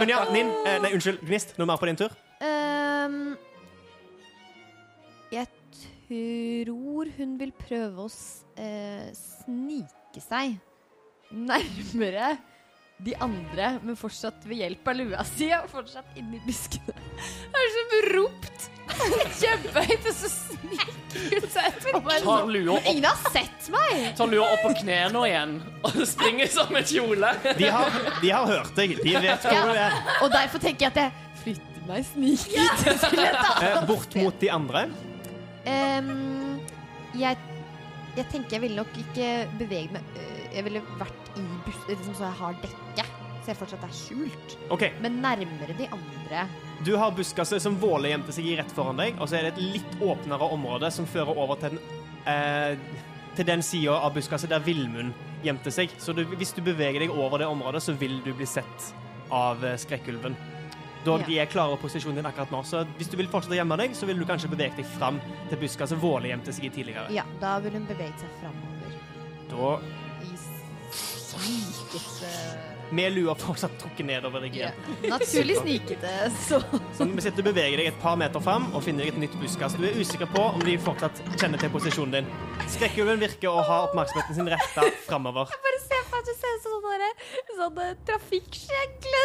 [0.00, 2.10] Men ja, Nin, eh, nei, unnskyld, Gnist, noe mer på din tur?
[2.42, 3.43] Ehm, jeg
[6.06, 8.10] tror hun vil prøve å
[8.60, 10.58] eh, snike seg
[11.34, 12.36] nærmere
[13.04, 16.94] de andre, men fortsatt ved hjelp av lua si, og fortsatt inni buskene.
[16.94, 18.68] Det er som ropt
[19.40, 20.92] kjempehøyt, og så sniker
[21.40, 22.28] hun seg etter meg.
[22.28, 24.12] Opp, Ingen har sett meg!
[24.18, 25.56] tar lua opp på knærne igjen
[25.88, 27.32] og springer som en kjole.
[27.58, 28.96] De har, de har hørt deg.
[29.02, 29.98] De vet hvor du er.
[30.20, 32.14] Og derfor tenker jeg at jeg flytter meg et
[33.24, 34.86] Eh, annet bort mot de andre.
[35.70, 36.60] Ehm,
[37.16, 37.38] jeg,
[38.16, 42.14] jeg tenker jeg ville nok ikke beveget meg øh, Jeg ville vært i buss, liksom,
[42.14, 43.06] så jeg har dekke.
[43.44, 44.54] Så jeg fortsatt er skjult.
[44.72, 44.94] Okay.
[45.04, 46.46] Men nærmere de andre.
[46.86, 49.50] Du har buskaset som Våle gjemte seg i rett foran deg, og så er det
[49.52, 53.02] et litt åpnere område som fører over til den, eh,
[53.36, 55.12] til den sida av buskaset der Villmund
[55.44, 55.92] gjemte seg.
[56.00, 58.88] Så du, hvis du beveger deg over det området, så vil du bli sett
[59.28, 60.38] av eh, skrekkulven.
[61.04, 61.26] Dog Ja.
[61.26, 63.76] de er klare på posisjonen din akkurat nå, så hvis du vil fortsette å gjemme
[63.76, 67.10] deg, så vil du kanskje bevege deg fram til buskaset Våle gjemte seg i tidligere.
[67.12, 68.90] Ja, da vil hun bevege seg framover.
[69.50, 69.80] Da
[70.24, 70.36] I
[70.94, 74.70] snikete med lua fortsatt trukket nedover deg ja.
[75.08, 76.10] Naturlig snikete,
[76.46, 76.60] så
[76.96, 79.74] Så hvis du beveger deg et par meter fram og finner deg et nytt buskas,
[79.78, 82.28] du er usikker på om de fortsatt kjenner til posisjonen din.
[82.70, 85.50] Skrekkulven virker å ha oppmerksomheten sin retta framover.
[85.64, 87.12] Bare se for deg at du ser ut som sånn derre-
[87.54, 89.22] sånn eh, trafikkskjegle.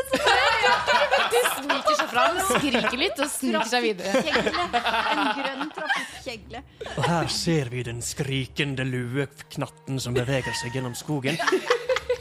[1.34, 4.24] De sniker seg fram, skriker litt og sniker seg videre.
[4.30, 6.64] En grønn trafikkjegle.
[6.96, 11.38] Og her ser vi den skrikende lueknatten som beveger seg gjennom skogen.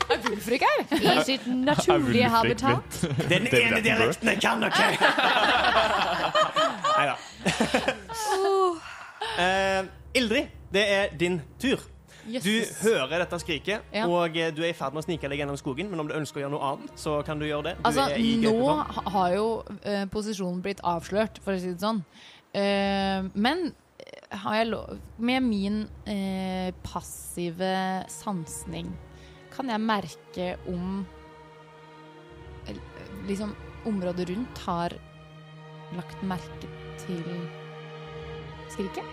[0.09, 0.97] Er Wulfrik her?
[1.21, 3.01] I sitt naturlige habitat.
[3.29, 4.81] Den ene dialekten jeg kan, OK?
[6.99, 7.15] Nei da.
[9.39, 9.85] Eh,
[10.19, 11.79] Ildrid, det er din tur.
[12.29, 12.51] Du
[12.83, 14.07] hører dette skriket, Ja.
[14.07, 15.89] og eh, du er i ferd med å snike deg gjennom skogen.
[15.91, 17.75] Men om du ønsker å gjøre noe annet, så kan du gjøre det.
[17.79, 18.75] Du Altså, er i nå
[19.15, 22.03] har jo uh, posisjonen blitt avslørt, for å si det sånn.
[22.53, 23.71] Uh, men
[24.31, 28.89] har jeg lov Med min uh, passive sansning
[29.59, 31.07] kan jeg merke om
[33.29, 33.51] Liksom
[33.89, 34.93] området rundt har
[35.97, 36.69] lagt merke
[37.01, 37.25] til
[38.73, 39.05] skriket?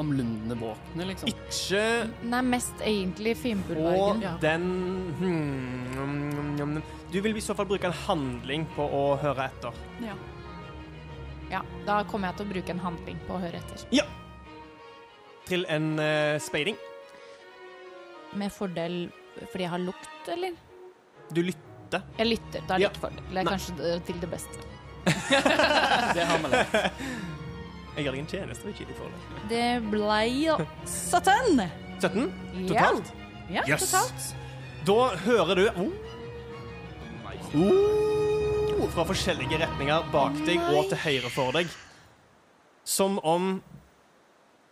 [0.00, 1.28] Om lundene våkner, liksom.
[1.28, 1.82] Ikke
[2.24, 3.36] Nei, mest egentlig
[3.92, 4.34] Og ja.
[4.40, 4.64] den
[5.20, 5.42] hmm,
[5.96, 6.78] mm, mm, mm.
[7.12, 9.84] Du vil i så fall bruke en handling på å høre etter.
[10.04, 10.16] Ja.
[11.52, 13.84] Ja, da kommer jeg til å bruke en handling på å høre etter.
[15.52, 16.78] Til en uh, speiding.
[18.40, 19.02] Med fordel
[19.50, 20.56] fordi jeg har lukt, eller?
[21.32, 22.00] Du lytter.
[22.18, 22.88] Jeg lytter, da er det Ja.
[22.88, 23.20] ikke fordel.
[23.28, 23.52] Det er Nei.
[23.52, 24.56] kanskje til det beste.
[26.16, 26.76] Det har vi lært.
[27.96, 29.18] Jeg gjør deg en tjeneste, ved de får det.
[29.50, 30.20] Det ble
[30.88, 31.60] 17.
[32.00, 32.32] 17
[32.68, 33.12] totalt.
[33.52, 33.90] Ja, Yes.
[33.90, 34.30] totalt.
[34.88, 35.92] Da hører du oh.
[37.52, 41.68] Oh, fra forskjellige retninger bak deg og til høyre for deg.
[42.88, 43.58] Som om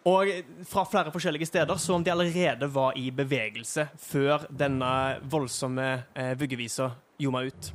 [0.09, 0.31] Og
[0.65, 6.33] fra flere forskjellige steder, som om de allerede var i bevegelse før denne voldsomme eh,
[6.41, 6.87] vuggevisa
[7.21, 7.73] ljoma ut.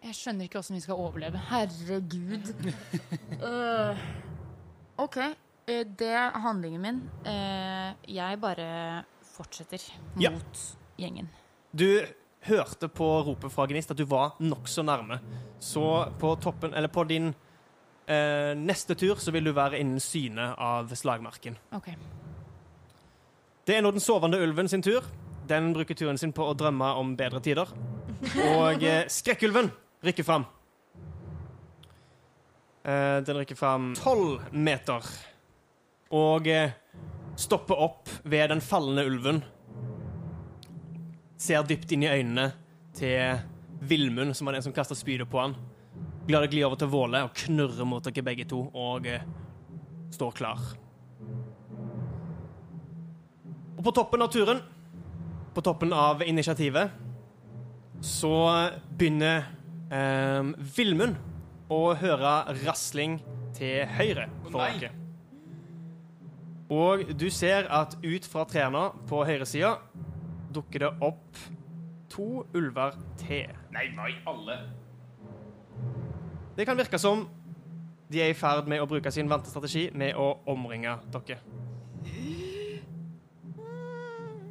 [0.00, 1.36] Jeg skjønner ikke åssen vi skal overleve.
[1.50, 2.48] Herregud.
[3.42, 4.00] uh,
[5.04, 5.18] OK.
[5.68, 7.02] eh, Det er handlingen min.
[7.26, 9.04] Uh, Jeg bare
[9.36, 10.32] fortsetter mot Ja.
[11.04, 11.28] gjengen.
[11.76, 12.00] Du
[12.48, 15.20] hørte på ropet fra Gnist at du var nokså nærme.
[15.60, 15.84] Så
[16.18, 17.34] på toppen, eller på din
[18.06, 21.58] eh, neste tur, så vil du være innen syne av slagmarken.
[21.76, 21.90] OK.
[23.66, 25.04] Det er nå den sovende ulven sin tur.
[25.50, 27.70] Den bruker turen sin på å drømme om bedre tider.
[28.54, 29.70] Og eh, skrekkulven
[30.06, 30.46] rykker fram.
[32.84, 35.06] Eh, den rykker fram tolv meter.
[36.16, 36.72] Og eh,
[37.38, 39.42] stopper opp ved den fallende ulven.
[41.40, 42.50] Ser dypt inn i øynene
[42.96, 43.40] til
[43.80, 45.54] Vilmund, som var den som kasta spydet på han.
[46.30, 49.24] Lar det gli over til Våle og knurrer mot dere begge to og eh,
[50.14, 50.60] står klar.
[53.78, 54.60] Og på toppen av turen,
[55.54, 56.92] på toppen av initiativet,
[58.04, 58.34] så
[58.96, 59.48] begynner
[59.90, 61.18] eh, Vilmund
[61.70, 63.18] å høre rasling
[63.56, 64.92] til høyre for dere.
[66.70, 69.74] Og du ser at ut fra trærne på høyresida
[70.54, 71.40] dukker det opp
[72.10, 73.50] to ulver til.
[73.74, 74.60] Nei, nei, alle.
[76.56, 77.26] Det kan virke som
[78.10, 81.38] de er i ferd med å bruke sin vante strategi med å omringe dere.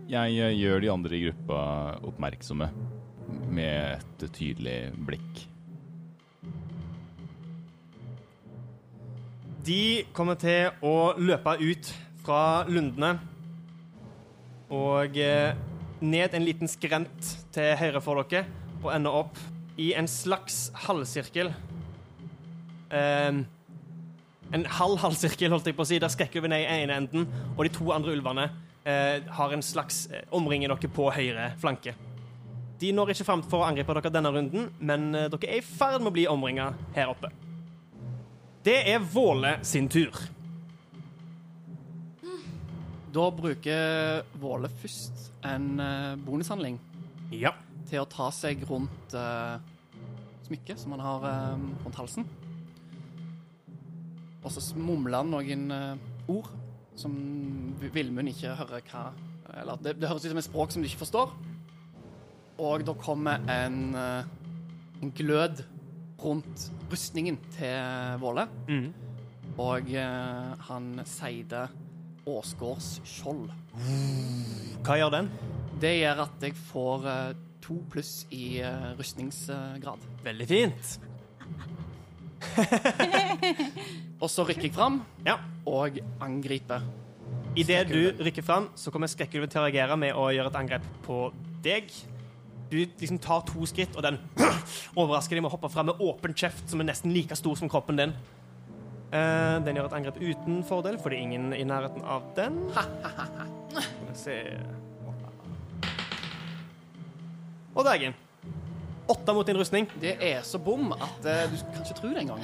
[0.09, 1.59] Jeg eh, gjør de andre i gruppa
[2.07, 2.69] oppmerksomme
[3.53, 5.43] med et tydelig blikk.
[9.67, 11.91] De kommer til å løpe ut
[12.23, 13.17] fra lundene
[14.73, 15.51] og eh,
[15.99, 18.47] ned en liten skrent til høyre for dere
[18.79, 19.37] og ender opp
[19.79, 21.51] i en slags halvsirkel.
[22.89, 23.39] Eh,
[24.51, 27.63] en halv halvsirkel, holdt jeg på å si, der skrekkulven er i ene enden, og
[27.67, 28.47] de to andre ulvene
[28.83, 31.93] eh, har en slags eh, omringer dere på høyre flanke.
[32.79, 35.65] De når ikke fram for å angripe dere denne runden, men eh, dere er i
[35.65, 37.29] ferd med å bli omringa her oppe.
[38.65, 40.15] Det er Våle sin tur.
[43.09, 46.77] Da bruker Våle først en eh, bonushandling
[47.33, 47.53] Ja.
[47.89, 49.57] til å ta seg rundt uh,
[50.45, 51.25] smykket som han har
[51.55, 52.27] um, rundt halsen.
[54.43, 55.97] Og så mumler han noen eh,
[56.31, 56.47] ord
[56.99, 57.11] som
[57.79, 59.03] Vi- Vilmund ikke hører hva
[59.59, 61.31] Eller det, det høres ut som et språk som du ikke forstår.
[62.59, 64.23] Og da kommer en, eh,
[65.01, 65.63] en glød
[66.21, 68.45] rundt rustningen til Våle.
[68.67, 68.91] Mm.
[69.57, 71.65] Og eh, han sier det
[72.29, 73.47] Åsgårds skjold.
[74.85, 75.31] Hva gjør den?
[75.81, 77.07] Det gjør at jeg får
[77.63, 78.59] to pluss i
[78.99, 79.99] rustningsgrad.
[80.23, 80.99] Veldig fint.
[84.19, 85.37] Og så rykker jeg fram Ja.
[85.65, 86.81] og angriper.
[87.55, 90.85] Idet du rykker fram, så kommer skrekkulven til å reagere med å gjøre et angrep
[91.05, 91.31] på
[91.63, 91.89] deg.
[92.69, 94.19] Du liksom tar to skritt, og den
[94.99, 97.69] overrasker deg med å hoppe fram med åpen kjeft som er nesten like stor som
[97.71, 98.13] kroppen din.
[99.09, 102.59] Uh, den gjør et angrep uten fordel, for det er ingen i nærheten av den.
[103.73, 104.37] Skal vi se
[107.75, 108.13] Og Dagen.
[109.09, 109.87] Åtte mot din rustning.
[110.01, 112.43] Det er så bom at eh, du kan ikke tro det engang.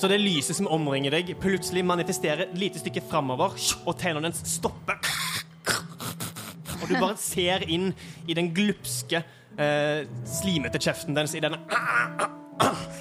[0.00, 4.40] Så det lyset som omringer deg, plutselig manifesterer et lite stykke framover, og tennene dens
[4.54, 4.96] stopper.
[6.82, 7.92] Og du bare ser inn
[8.24, 9.20] i den glupske,
[9.60, 11.60] eh, slimete kjeften dens i denne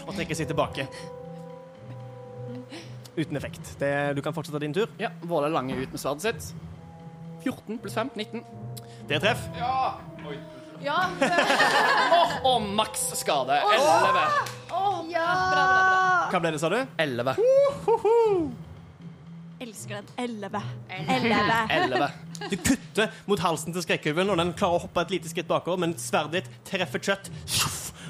[0.05, 0.85] Og trekker seg tilbake.
[3.15, 3.73] Uten effekt.
[3.79, 4.91] Det, du kan fortsette din tur.
[4.99, 6.53] Ja, Våle Lange ut med sverdet sitt.
[7.43, 8.43] 14 pluss 5, 19.
[9.07, 9.47] Det er treff.
[9.57, 9.95] Ja,
[10.89, 13.59] Åh, og maks skade.
[13.61, 14.25] 11.
[16.31, 16.79] Hva ble det, sa du?
[16.97, 17.35] 11.
[19.61, 20.07] Elsker den.
[20.17, 20.61] Elleve.
[20.89, 21.57] Elleve.
[21.69, 22.07] 11.
[22.49, 25.77] Du kutter mot halsen til skrekkulven, og den klarer å hoppe et lite skritt bakover,
[25.83, 27.29] men sverdet ditt treffer kjøtt,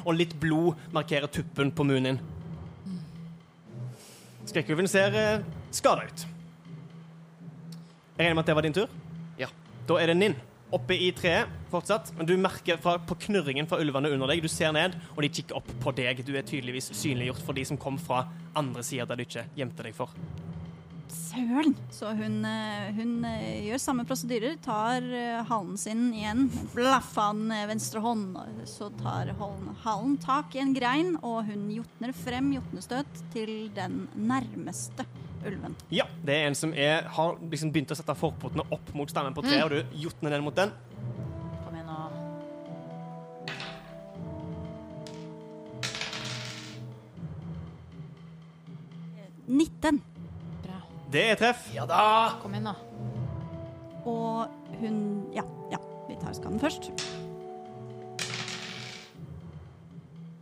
[0.06, 2.22] og litt blod markerer tuppen på munnen din.
[4.48, 5.44] Skrekkulven ser eh,
[5.76, 6.24] skada ut.
[8.16, 8.96] Jeg regner med at det var din tur?
[9.40, 9.48] Ja.
[9.90, 10.36] Da er det Ninn.
[10.72, 14.44] Oppe i treet fortsatt, men du merker fra, på knurringen fra ulvene under deg.
[14.44, 16.24] Du ser ned, og de kikker opp på deg.
[16.28, 18.26] Du er tydeligvis synliggjort for de som kom fra
[18.58, 20.16] andre sida der du ikke gjemte deg for.
[21.12, 21.76] Søren!
[21.92, 24.56] Så hun, eh, hun eh, gjør samme prosedyrer.
[24.64, 28.38] Tar eh, halen sin igjen, blaffa den venstre hånd.
[28.68, 29.34] Så tar
[29.84, 35.08] halen tak i en grein, og hun jotner frem jotnestøt til den nærmeste
[35.48, 35.76] ulven.
[35.94, 39.36] Ja, det er en som er, har liksom begynt å sette forpotene opp mot stammen
[39.36, 40.74] på treet, og du jotner den mot den.
[41.66, 42.00] Kom igjen nå.
[49.48, 50.02] Nitten.
[50.02, 50.02] 19.
[50.64, 50.82] Bra.
[51.12, 51.68] Det er treff.
[51.76, 52.04] Ja da!
[52.42, 52.76] Kom igjen, nå.
[54.06, 55.02] Og hun
[55.36, 55.80] Ja, ja.
[56.08, 56.92] Vi tar skaden først.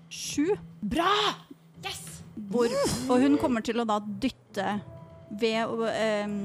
[0.09, 0.55] Sju.
[0.81, 1.48] Bra!
[2.49, 2.71] Hvor,
[3.09, 4.79] og hun kommer til å da dytte
[5.39, 6.37] ved å ehm,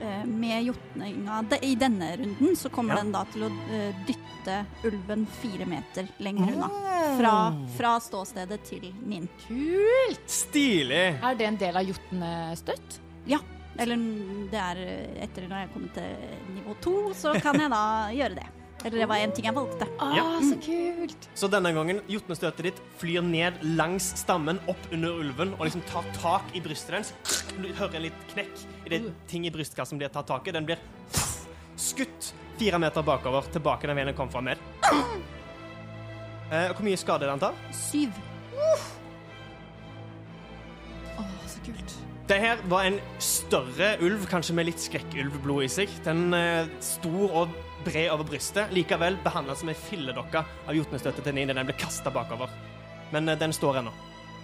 [0.00, 3.02] eh, Med jotninga i denne runden så kommer Ja.
[3.02, 6.68] den da til å eh, dytte ulven fire meter lenger unna.
[7.18, 7.34] Fra,
[7.76, 9.28] fra ståstedet til min.
[9.46, 10.22] Kult!
[10.30, 11.06] Stilig.
[11.22, 13.00] Er det en del av jotnestøtt?
[13.80, 13.96] Eller
[14.50, 17.82] det er eh, etter når jeg kommer til nivå to, så kan jeg da
[18.20, 18.48] gjøre det.
[18.84, 19.86] Eller det var en ting jeg valgte.
[20.00, 20.24] Å, Ja.
[20.40, 21.28] så kult!
[21.36, 26.04] Så denne gangen, jotnestøtet ditt flyr ned langs stammen, opp under ulven, og liksom tar
[26.16, 27.12] tak i brystet dens.
[27.60, 30.54] Du hører en litt knekk i det ting i brystkassen blir tatt tak i.
[30.56, 30.80] Den blir
[31.76, 34.58] skutt fire meter bakover, tilbake den veien den kom fra med.
[36.50, 37.54] Eh, hvor mye skade den tar?
[37.72, 38.16] Syv.
[41.20, 41.96] Å, så kult.
[42.30, 45.92] Det her var en større ulv, kanskje med litt skrekkulvblod i seg.
[46.06, 48.70] Den eh, stor og bred over brystet.
[48.74, 51.48] Likevel behandla som ei filledokke av jotnestøtte til Nin.
[51.52, 52.50] Den ble kasta bakover.
[53.12, 53.92] Men eh, den står ennå.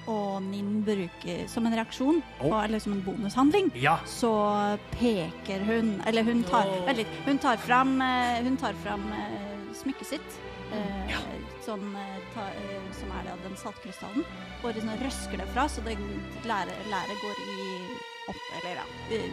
[0.07, 2.53] Og Nin bruker som en reaksjon, Oh.
[2.62, 3.96] eller som en bonushandling, Ja.
[4.07, 7.09] så peker hun Eller hun tar Vent litt.
[7.27, 10.38] Hun tar fram, eh, hun tar fram eh, smykket sitt.
[10.72, 11.16] eh,
[11.66, 14.22] Sånn, eh, ta, uh, som er da den saltkrystallen.
[14.62, 15.96] Og liksom røsker det fra, så det
[16.46, 17.81] læret, går i
[18.29, 18.87] opp Eller ja.
[19.11, 19.31] eh,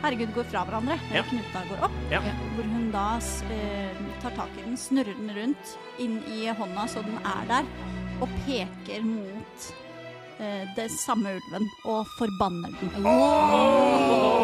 [0.00, 0.96] Herregud, går fra hverandre.
[1.12, 1.22] Ja.
[1.28, 1.96] Knuta går opp.
[2.08, 2.22] Ja.
[2.56, 3.18] Hvor hun da
[3.52, 7.68] eh, tar tak i den, snurrer den rundt inn i hånda så den er der,
[8.24, 9.68] og peker mot
[10.40, 12.90] eh, det samme ulven og forbanner den.
[13.04, 14.40] Oh!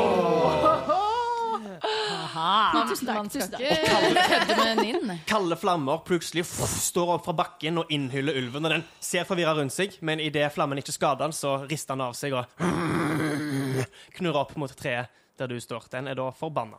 [2.87, 3.65] Tusen takk, tusen takk.
[5.31, 8.69] Kalde flammer plutselig står opp fra bakken og innhyller ulven.
[8.69, 12.05] og Den ser forvirra rundt seg, men idet flammen ikke skader den, så rister den
[12.07, 12.45] av seg og
[14.19, 15.89] knurrer opp mot treet der du står.
[15.93, 16.79] Den er da forbanna.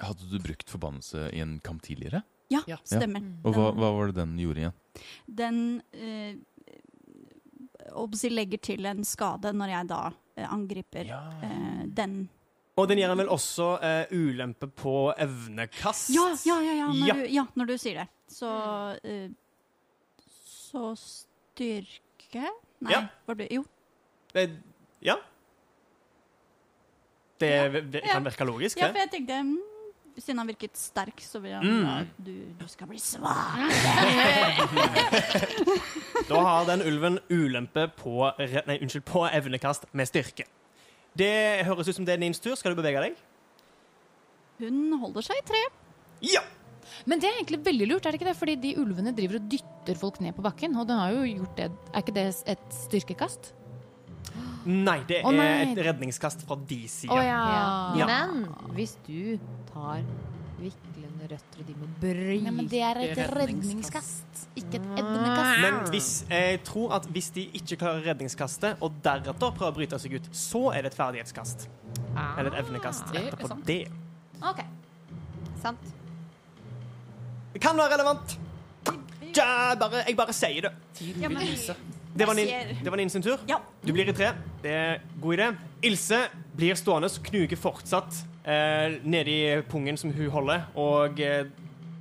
[0.00, 2.22] Hadde du brukt forbannelse i en kamp tidligere?
[2.50, 2.76] Ja, Ja.
[2.84, 3.20] stemmer.
[3.44, 4.72] Og hva, hva var det den gjorde igjen?
[5.26, 6.34] Den øh,
[8.30, 10.00] legger til en skade når jeg da
[10.36, 11.12] eh, angriper
[11.44, 12.28] øh, den.
[12.76, 16.10] Og den gir en vel også øh, ulempe på evnekast.
[16.14, 17.14] Ja, ja, ja, ja, når, Ja.
[17.14, 18.08] Du, ja når du sier det.
[18.28, 18.50] Så
[19.04, 19.30] eh,
[20.46, 22.46] Så styrke
[22.80, 23.06] Nei, Ja.
[23.26, 23.64] var det Jo.
[24.32, 24.48] Det,
[25.02, 25.16] ja.
[27.40, 27.52] Det,
[27.92, 28.12] det Ja.
[28.18, 28.92] kan virke logisk, Ja, det.
[28.94, 29.58] for jeg tenkte mm,
[30.20, 32.06] siden han virket sterk, så vil han Mm.
[32.18, 33.60] du, du skal bli svak.
[36.30, 40.44] Da har den ulven ulempe på, nei, unnskyld, på evnekast med styrke.
[41.18, 42.54] Det høres ut som det er din tur.
[42.58, 43.16] Skal du bevege deg?
[44.60, 45.62] Hun holder seg i tre.
[46.36, 46.42] Ja!
[47.08, 48.36] Men det er egentlig veldig lurt, er det ikke det?
[48.38, 51.56] Fordi de ulvene driver og dytter folk ned på bakken, og den har jo gjort
[51.58, 51.68] det.
[51.94, 53.50] Er ikke det et styrkekast?
[54.68, 57.16] Nei, det Å, er et redningskast fra de sida.
[57.16, 57.44] Å ja.
[58.00, 58.08] Ja.
[58.10, 59.38] Men hvis du
[59.70, 60.02] tar
[60.60, 65.62] viklende røtter og de må bryte Nei, men det er et redningskast, ikke et evnekast.
[65.64, 70.00] Men hvis, jeg tror at hvis de ikke klarer redningskastet, og deretter prøver å bryte
[70.02, 71.64] seg ut, så er det et ferdighetskast.
[72.12, 73.64] Eller et evnekast det er etterpå sant.
[73.70, 73.80] det.
[74.50, 74.62] Ok.
[75.62, 75.90] Sant?
[77.54, 78.36] Det kan være relevant.
[79.30, 80.72] Ja, bare, jeg bare sier det.
[81.20, 81.42] Ja, men,
[82.14, 83.38] Det var, din, det var din sin tur.
[83.46, 83.60] ja.
[83.82, 84.32] Du blir i tre.
[84.62, 85.46] Det er god idé.
[85.86, 86.18] Ilse
[86.56, 91.46] blir stående og knuger fortsatt eh, nedi pungen som hun holder, og eh,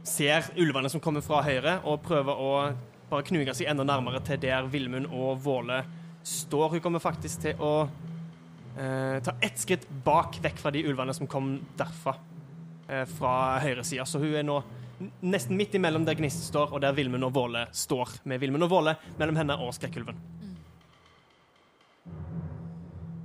[0.04, 2.52] ser ulvene som kommer fra høyre, og prøver å
[3.10, 5.84] bare knuge seg enda nærmere til der Vilmund og Våle
[6.26, 6.76] står.
[6.76, 11.30] Hun kommer faktisk til å eh, ta ett skritt bak vekk fra de ulvene som
[11.30, 12.18] kom derfra,
[12.90, 14.06] eh, fra høyresida.
[14.10, 14.60] Så hun er nå
[15.22, 18.74] nesten midt imellom der Gnist står, og der Vilmund og Våle står, med Vilmund og
[18.74, 20.18] Våle mellom henne og Skrekkulven.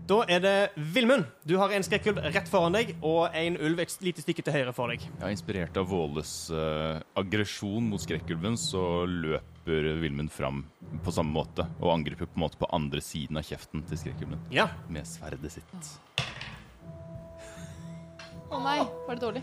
[0.05, 0.57] Da er det
[0.93, 1.25] Vilmund.
[1.49, 4.75] Du har en skrekkulv rett foran deg og en ulv et lite stykke til høyre
[4.77, 5.01] for deg.
[5.23, 10.61] Ja, inspirert av Våles uh, aggresjon mot skrekkulven, så løper Vilmund fram
[11.07, 14.45] på samme måte og angriper på en måte på andre siden av kjeften til skrekkulven
[14.53, 14.69] Ja.
[14.93, 15.89] med sverdet sitt.
[18.53, 19.43] Å nei, var det dårlig?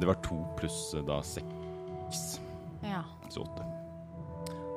[0.00, 2.40] Det var to pluss eh, da seks,
[2.82, 3.04] Ja.
[3.28, 3.64] så åtte.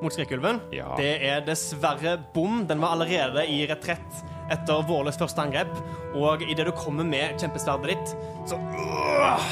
[0.01, 0.59] Mot skrekkulven.
[0.71, 0.91] Ja.
[0.97, 2.67] Det er dessverre bom.
[2.69, 4.19] Den var allerede i retrett
[4.53, 5.73] etter Våles første angrep,
[6.15, 8.13] og idet du kommer med kjempesverdet ditt,
[8.47, 9.47] så øh,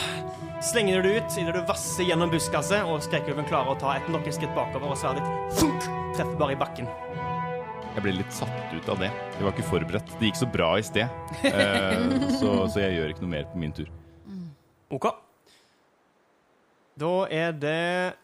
[0.64, 4.08] slenger du det ut idet du vasser gjennom buskaset, og skrekkulven klarer å ta et
[4.38, 6.88] skritt bakover, og sverdet ditt funk, treffer bare i bakken.
[7.96, 9.10] Jeg ble litt satt ut av det.
[9.10, 10.16] Jeg var ikke forberedt.
[10.20, 11.08] Det gikk så bra i sted,
[11.48, 12.00] eh,
[12.40, 13.90] så, så jeg gjør ikke noe mer på min tur.
[14.94, 15.10] OK.
[16.96, 18.16] Da er det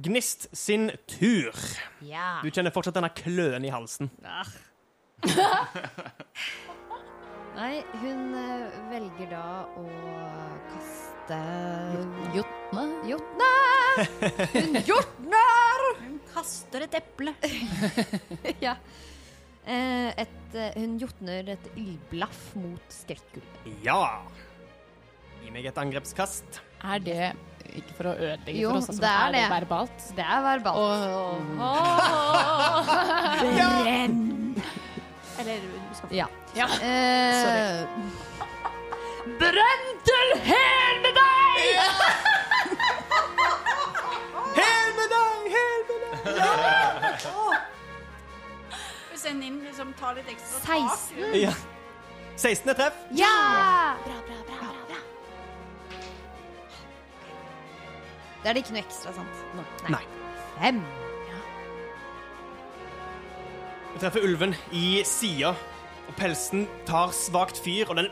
[0.00, 1.52] Gnist sin tur.
[2.00, 2.40] Ja.
[2.40, 4.08] Du kjenner fortsatt denne kløen i halsen.
[7.58, 9.44] Nei, hun eh, velger da
[9.76, 9.84] å
[10.70, 11.40] kaste
[12.32, 12.86] Jotne.
[13.10, 13.50] Jotne!
[14.54, 15.84] Hun jotner!
[16.00, 17.34] Hun kaster et eple.
[18.66, 18.78] ja.
[19.68, 23.68] Eh, et, eh, hun jotner et ildblaff mot skrekkgulvet.
[23.84, 24.22] Ja.
[25.44, 26.62] Gi meg et angrepskast.
[26.80, 27.32] Er det
[27.78, 29.98] ikke for å ødelegge Jo, for oss, altså, det er er det verbalt?
[30.16, 31.04] Det er verbalt.
[33.40, 34.18] Brenn!
[35.40, 36.26] Eller du skal få Ja.
[36.56, 36.66] Ja.
[36.82, 37.86] Uh,
[39.40, 41.58] Brenn til hel med deg!
[44.60, 46.22] Hel med deg, hel med deg!
[46.40, 46.52] Ja.
[49.20, 51.52] Send inn liksom ta litt ekstra tak Ja.
[52.40, 52.74] 16.
[52.74, 52.96] treff.
[53.12, 53.96] Ja!
[54.04, 54.69] Bra, bra, bra,
[58.40, 59.40] Det er det ikke noe ekstra, sant?
[59.56, 59.64] Nå.
[59.92, 60.02] Nei.
[60.56, 60.78] Fem.
[61.28, 61.40] Ja.
[63.92, 65.52] Jeg treffer ulven i sida,
[66.08, 68.08] og pelsen tar svakt fyr, og den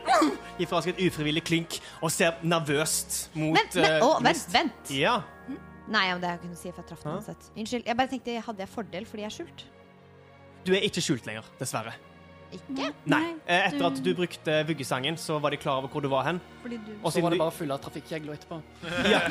[0.59, 4.45] gir fra seg et ufrivillig klink og ser nervøst mot Vent, vent, eh, å, vent,
[4.53, 4.93] vent.
[4.95, 5.17] Ja.
[5.89, 7.49] Nei, om det jeg kunne si, for jeg traff den uansett.
[7.57, 7.89] Unnskyld.
[7.89, 9.65] Jeg bare tenkte, hadde jeg fordel fordi jeg er skjult?
[10.67, 11.95] Du er ikke skjult lenger, dessverre.
[12.49, 12.87] Ikke?
[13.05, 13.35] Nei.
[13.45, 16.39] Eh, Etter at du brukte vuggesangen, så var de klar over hvor du var hen.
[16.63, 18.57] Fordi du Og Så var det bare full av trafikkjegler etterpå.
[19.09, 19.19] Ja.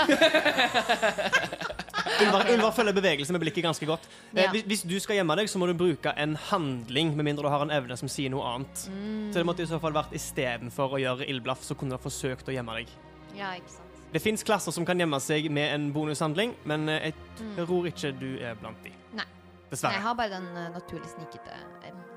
[2.22, 4.06] Ulvar, Ulvar følger bevegelsen med blikket ganske godt.
[4.34, 4.50] Eh, Ja.
[4.50, 7.48] hvis, hvis du skal gjemme deg, så må du bruke en handling, med mindre du
[7.52, 8.86] har en evne som sier noe annet.
[8.90, 9.32] Mm.
[9.32, 12.02] Så det måtte i så fall vært istedenfor å gjøre ildblaff, så kunne du ha
[12.02, 12.88] forsøkt å gjemme deg.
[13.36, 13.84] Ja, ikke sant.
[14.12, 17.14] Det fins klasser som kan gjemme seg med en bonushandling, men eh, jeg
[17.58, 18.94] tror ikke du er blant de.
[19.18, 19.26] Nei.
[19.68, 19.92] Dessverre.
[19.92, 21.58] Nei, jeg har bare den naturlig snikete.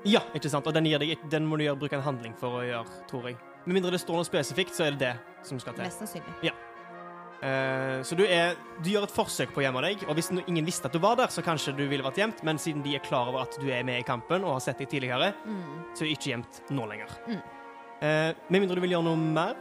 [0.04, 0.66] Ja, ikke sant?
[0.66, 3.28] Og den, gir deg, den må du gjøre, bruke en handling for å gjøre, tror
[3.30, 3.36] jeg.
[3.66, 5.12] Med mindre det står noe spesifikt, så er det det
[5.46, 5.84] som skal til.
[5.86, 6.52] Mest sannsynlig.
[7.42, 10.44] Eh, så du, er, du gjør et forsøk på å gjemme deg, og hvis no-
[10.46, 12.94] ingen visste at du var der, så kanskje du ville vært gjemt, men siden de
[12.94, 15.82] er klar over at du er med i kampen og har sett deg tidligere, Mm.
[15.94, 17.10] så er du ikke gjemt nå lenger.
[17.26, 17.40] Mm.
[18.02, 19.54] Uh, med mindre du vil gjøre noe mer?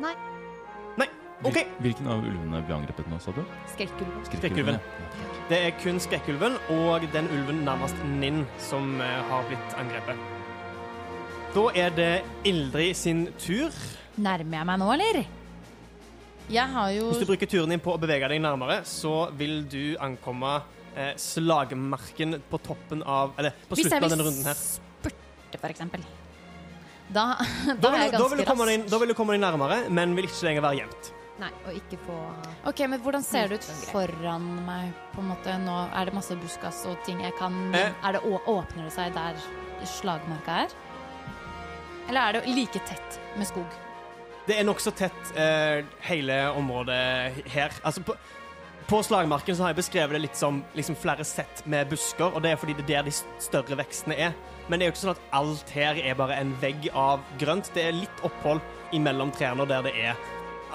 [0.00, 0.14] Nei.
[1.00, 1.08] Nei.
[1.44, 1.52] OK.
[1.54, 3.44] Hvil- Hvilken av ulvene ble angrepet nå, sa du?
[3.72, 4.24] Skrekkulven.
[4.28, 4.80] Skrekkulven.
[4.80, 5.37] ja.
[5.48, 10.18] Det er kun skrekkulven og den ulven nærmest Ninn som eh, har blitt angrepet.
[11.54, 12.10] Da er det
[12.48, 13.72] Ildrid sin tur.
[14.20, 15.22] Nærmer jeg meg nå, eller?
[16.52, 19.62] Jeg har jo Hvis du bruker turen din på å bevege deg nærmere, så vil
[19.72, 20.58] du ankomme
[20.96, 24.60] eh, slagmarken på toppen av Eller på Hvis jeg slutten av vil denne runden her.
[24.60, 26.04] spurte, for eksempel.
[27.08, 27.30] Da,
[27.68, 28.92] da, Da vil, er jeg da, vil ganske du komme deg, rask.
[28.92, 31.10] da vil du komme deg nærmere, men vil ikke lenger være gjemt.
[31.38, 32.14] Nei, og ikke få
[32.66, 34.92] Ok, men Hvordan ser det ut foran meg?
[35.14, 35.76] på en måte nå?
[35.94, 37.92] Er det masse buskas og ting jeg kan Eh.
[38.04, 39.34] er det, Åpner det seg der
[39.86, 40.74] slagmarka er?
[42.08, 43.66] Eller er det like tett med skog?
[44.48, 47.70] Det er nokså tett eh, hele området her.
[47.84, 48.14] Altså på,
[48.88, 52.40] på slagmarken så har jeg beskrevet det litt som liksom flere sett med busker, og
[52.42, 53.12] det er fordi det er der de
[53.44, 54.32] større vekstene er.
[54.68, 57.68] Men det er jo ikke sånn at alt her er bare en vegg av grønt.
[57.76, 58.64] Det er litt opphold
[58.96, 60.16] imellom trærne der det er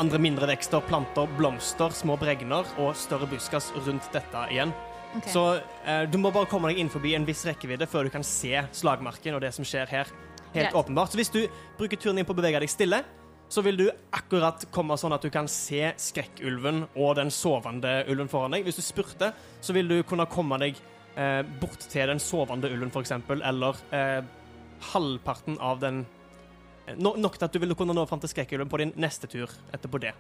[0.01, 4.73] andre mindre vekster, planter, blomster, små bregner og større buskas rundt dette igjen.
[5.13, 5.29] Okay.
[5.29, 5.43] Så
[5.85, 8.63] eh, du må bare komme deg inn forbi en viss rekkevidde før du kan se
[8.73, 10.13] slagmarken og det som skjer her.
[10.53, 10.77] Helt Greit.
[10.77, 11.13] åpenbart.
[11.13, 11.43] Så hvis du
[11.77, 13.03] bruker turen din på å bevege deg stille,
[13.53, 13.85] så vil du
[14.15, 18.65] akkurat komme sånn at du kan se skrekkulven og den sovende ulven foran deg.
[18.65, 20.79] Hvis du spurter, så vil du kunne komme deg
[21.13, 24.23] eh, bort til den sovende ulven, eksempel, eller eh,
[24.93, 26.03] halvparten av den
[26.97, 29.51] no, Nok til at du vil kunne nå fram til skrekkhjulet på din neste tur
[29.73, 30.13] etterpå det.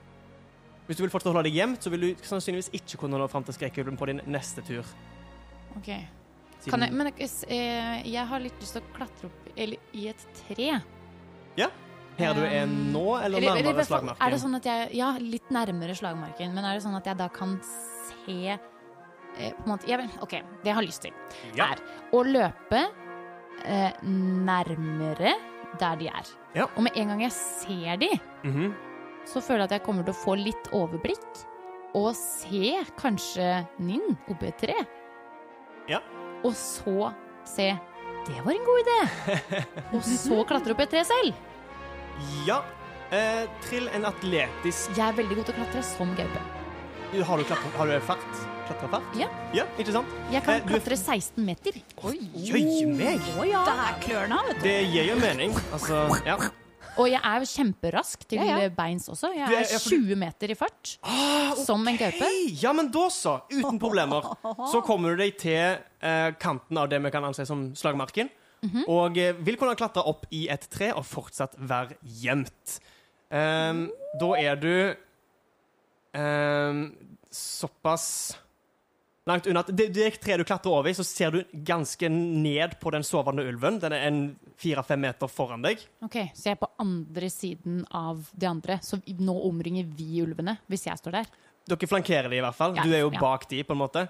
[0.87, 3.43] Hvis du vil fortsatt holde deg gjemt, så vil du sannsynligvis ikke kunne nå fram
[3.47, 4.83] til skrekkhjulet på din neste tur.
[5.77, 5.87] Ok.
[6.63, 10.27] Jeg, men jeg, eh, jeg har litt lyst til å klatre opp eller, i et
[10.47, 10.69] tre.
[12.17, 14.21] Her du er Um, nå, eller Eller- eller nærmere slagmarken?
[14.21, 16.53] Er det sånn at jeg Ja, litt nærmere slagmarken.
[16.53, 18.49] Men er det sånn at jeg da kan se
[19.37, 21.11] eh, på en måte, jeg, OK, det jeg har lyst til,
[21.55, 21.71] Ja.
[21.71, 21.77] er
[22.11, 22.85] å løpe
[23.65, 25.33] eh, nærmere
[25.79, 26.42] der de er.
[26.55, 26.67] Ja.
[26.77, 28.09] Og med en gang jeg ser de,
[28.43, 28.73] Mhm.
[29.25, 31.45] så føler jeg at jeg kommer til å få litt overblikk.
[31.95, 34.75] Og se kanskje Ninn oppe i et tre.
[35.87, 35.99] Ja.
[36.43, 37.13] Og så
[37.45, 37.77] se
[38.25, 38.99] Det var en god idé!
[39.93, 41.33] Og så klatre opp i et tre selv.
[42.47, 42.61] Ja.
[43.11, 46.39] Eh, trill en atletisk Jeg er veldig god til å klatre som gaupe.
[47.27, 48.39] Har du, klatre, har du fart?
[48.67, 49.15] Klatrefart?
[49.19, 49.27] Ja.
[49.53, 49.65] ja.
[49.79, 50.11] Ikke sant?
[50.31, 51.75] Jeg kan Eh, du klatre 16 meter.
[52.03, 53.21] Jøye meg!
[53.37, 53.63] Oh, ja.
[53.67, 54.67] Det er klørne, vet du.
[54.67, 55.55] Det gir jo mening.
[55.75, 56.37] Altså, ja.
[57.01, 58.69] Og jeg er kjemperask til Ja, ja.
[58.69, 59.31] beins også.
[59.33, 60.97] Jeg er- er ja, for 20 meter i fart.
[61.65, 62.29] Som en gaupe.
[62.61, 63.41] Ja, men da så.
[63.51, 64.21] Uten problemer.
[64.71, 68.29] Så kommer du deg til eh, kanten av det vi kan anse som slagmarken.
[68.87, 72.79] Og eh, vil kunne klatre opp i et tre og fortsatt være gjemt.
[73.33, 73.89] Um,
[74.21, 74.95] da er du
[76.13, 76.95] um,
[77.33, 78.37] såpass
[79.29, 82.77] langt unna det, det er tre du klatrer over i, så ser du ganske ned
[82.81, 83.79] på den sovende ulven.
[83.83, 84.19] Den er en
[84.59, 85.81] fire-fem meter foran deg.
[86.05, 88.79] Ok, Så jeg er på andre siden av de andre.
[88.83, 91.33] Så nå omringer vi ulvene, hvis jeg står der.
[91.63, 92.73] Dere flankerer de i hvert fall.
[92.75, 93.19] Ja, Du er jo ja.
[93.21, 94.01] bak de, på en måte.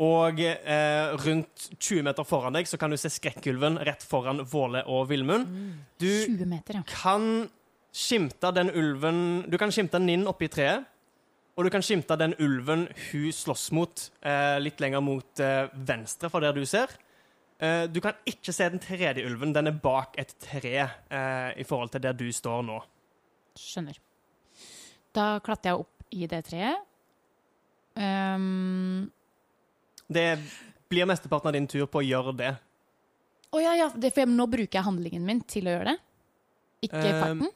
[0.00, 4.80] Og eh, rundt 20 meter foran deg så kan du se skrekkulven rett foran Våle
[4.88, 5.50] og Villmund.
[6.00, 6.86] Du 20 meter, ja.
[6.88, 7.50] kan
[7.92, 10.88] skimte den ulven Du kan skimte Ninn oppi treet.
[11.52, 16.30] Og du kan skimte den ulven hun slåss mot, eh, litt lenger mot eh, venstre
[16.32, 16.94] fra der du ser.
[17.62, 19.52] Eh, du kan ikke se den tredje ulven.
[19.54, 22.80] Den er bak et tre eh, i forhold til der du står nå.
[23.60, 24.00] Skjønner.
[25.12, 26.88] Da klatrer jeg opp i det treet.
[27.92, 29.10] Um,
[30.08, 30.38] Det
[30.88, 32.52] blir mesteparten av din tur på å gjøre det.
[33.52, 35.98] Å ja, ja, det, for nå bruker jeg handlingen min til å gjøre det.
[36.88, 37.50] Ikke Um, farten.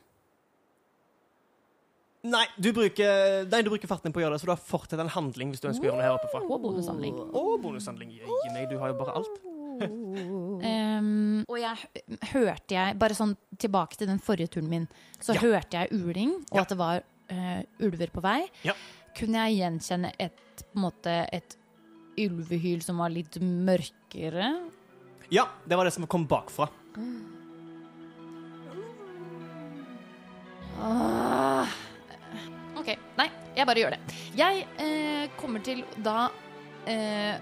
[2.26, 4.62] Nei, du bruker, nei, du bruker farten din på å gjøre det, så du har
[4.62, 6.40] fortsatt en handling hvis du ønsker å gjøre det her oppe fra.
[6.46, 7.18] Og bonushandling.
[7.38, 8.14] Og bonushandling.
[8.16, 9.36] Gi meg, du har jo bare alt.
[9.76, 14.86] Um, og jeg hørte jeg, bare sånn tilbake til den forrige turen min,
[15.20, 15.42] så Ja.
[15.42, 16.62] hørte jeg uling, og Ja.
[16.62, 18.38] at det var uh, ulver på vei.
[18.64, 18.72] Ja.
[19.18, 20.40] Kunne jeg gjenkjenne et,
[20.72, 21.58] på en måte, et
[22.16, 24.48] ulvehyl som var litt mørkere?
[25.28, 26.70] Ja, det var det som kom bakfra.
[30.80, 31.66] Ah.
[32.86, 32.98] OK.
[33.18, 33.26] Nei,
[33.56, 34.16] jeg bare gjør det.
[34.38, 36.28] Jeg eh, kommer til da
[36.86, 37.34] eh,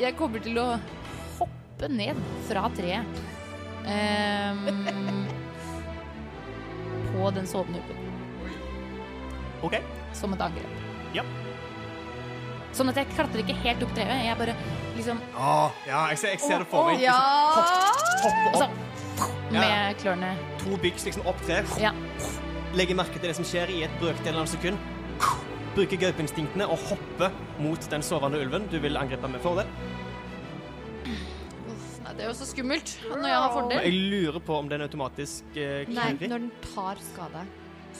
[0.00, 0.64] Jeg kommer til å
[1.38, 2.18] hoppe ned
[2.48, 3.20] fra treet.
[3.86, 4.66] Ehm,
[7.12, 8.10] på den sovende ulven.
[9.62, 9.78] OK?
[10.18, 10.82] Som et angrep.
[11.14, 11.22] Ja.
[12.74, 14.26] Sånn at jeg klatrer ikke helt opp treet.
[14.26, 14.58] Jeg bare
[14.98, 17.06] liksom Ah, ja, jeg ser, jeg ser det for meg.
[17.06, 17.16] Ja!
[17.54, 18.60] Liksom, hoppe hopp.
[18.60, 20.36] så opp, med klørne.
[20.64, 21.78] to byks liksom opp treet.
[21.82, 21.94] Ja.
[22.78, 24.78] Legger merke til det som skjer i et brøkdel av et sekund.
[25.74, 28.68] Bruker gaupeinstinktene og hopper mot den sovende ulven.
[28.70, 29.66] Du vil angripe med fordel.
[31.06, 33.82] Nei, det er jo så skummelt når jeg har Men fordel.
[33.86, 37.42] jeg lurer på om det er en automatisk uh, Nei, når den tar skade,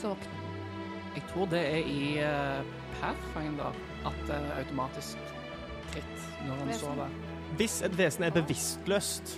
[0.01, 0.39] så våkner
[1.15, 5.31] Jeg tror det er i uh, Pathfinder at det er automatisk
[5.91, 6.79] kritt når han sånn.
[6.81, 7.15] sover.
[7.59, 9.35] Hvis et vesen er bevisstløst,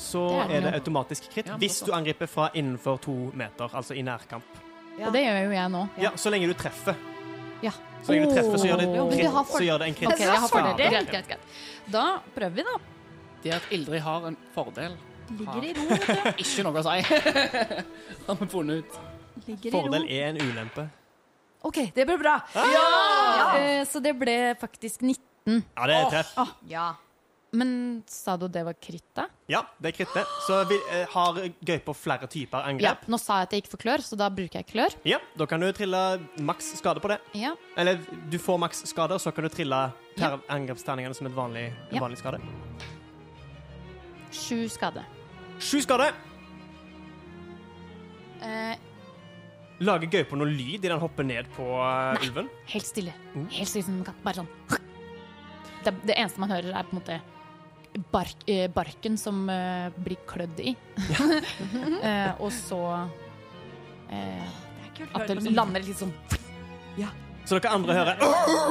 [0.00, 1.50] så Det er det er det automatisk kritt.
[1.50, 4.46] Ja, Hvis du angriper fra innenfor to meter, altså i nærkamp.
[4.96, 5.06] Ja.
[5.08, 5.82] Og det gjør jo jeg nå.
[6.00, 6.96] Ja, så lenge du treffer.
[7.62, 7.72] Ja.
[8.06, 10.26] Så lenge du treffer, så gjør det, har for- så gjør det en kritisk okay,
[10.26, 10.76] jeg har fordel.
[10.76, 11.40] Greit, greit, greit.
[11.90, 12.76] Da prøver vi, da.
[13.42, 14.96] Det at Ildrid har en fordel,
[15.36, 15.86] Ligger i ro.
[15.90, 16.42] vet du.
[16.44, 17.02] ikke noe å si.
[18.26, 18.98] har vi funnet ut.
[19.46, 20.08] Ligger i Fordel ro.
[20.08, 20.86] er en ulempe.
[21.66, 22.36] OK, det ble bra.
[22.54, 22.64] Ja!
[23.58, 23.84] Ja!
[23.90, 25.64] Så det ble faktisk 19.
[25.76, 26.32] Ja, det er treff.
[26.70, 26.86] Ja.
[27.56, 27.70] Men
[28.10, 29.24] sa du det var kritt, da?
[29.48, 30.32] Ja, det er krittet.
[30.44, 32.92] Så vi eh, har gauper flere typer Ja.
[33.08, 34.96] Nå sa jeg at jeg gikk for klør, så da bruker jeg klør.
[35.08, 36.00] Ja, da kan du trille
[36.44, 37.16] maks skade på det.
[37.38, 37.54] Ja.
[37.78, 39.78] Eller du får maks skade, og så kan du trille
[40.20, 40.34] Ja.
[40.52, 42.00] angrepsterningene som et vanlig, en Ja.
[42.04, 42.40] vanlig skade.
[44.32, 45.04] Sju skade.
[45.58, 46.10] Sju skade!
[48.42, 48.76] Eh,
[49.84, 52.46] Lager gaupa noe lyd i den hopper ned på Nei, ulven?
[52.72, 53.12] helt stille.
[53.34, 53.48] Mm.
[53.52, 54.22] Helt stille som en katt.
[54.24, 54.48] Bare sånn.
[55.84, 57.18] Det, det eneste man hører, er på en måte
[58.12, 60.74] bark, eh, barken som eh, blir klødd i.
[62.02, 62.80] eh, og så
[64.10, 64.56] eh,
[64.96, 66.14] Det at det lander litt sånn
[67.46, 68.24] Så dere andre hører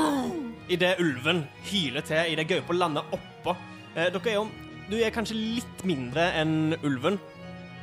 [0.73, 3.53] Idet ulven hyler til, idet gaupa lander oppå.
[3.93, 4.47] Eh, dere er jo
[4.89, 7.19] Du er kanskje litt mindre enn ulven.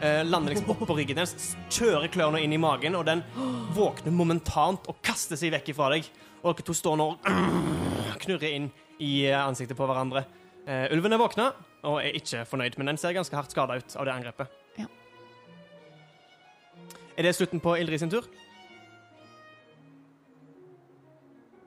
[0.03, 3.23] Eh, lander liksom oppå ryggen dens, kjører klørne inn i magen, og den
[3.79, 6.09] våkner momentant og kaster seg vekk ifra deg.
[6.43, 10.25] Og dere to står nå og knurrer inn i eh, ansiktet på hverandre.
[10.67, 11.49] Eh, ulven er våkna
[11.83, 14.53] og er ikke fornøyd, men den ser ganske hardt skada ut av det angrepet.
[14.79, 14.87] Ja.
[17.19, 18.29] Er det slutten på Ildrid sin tur?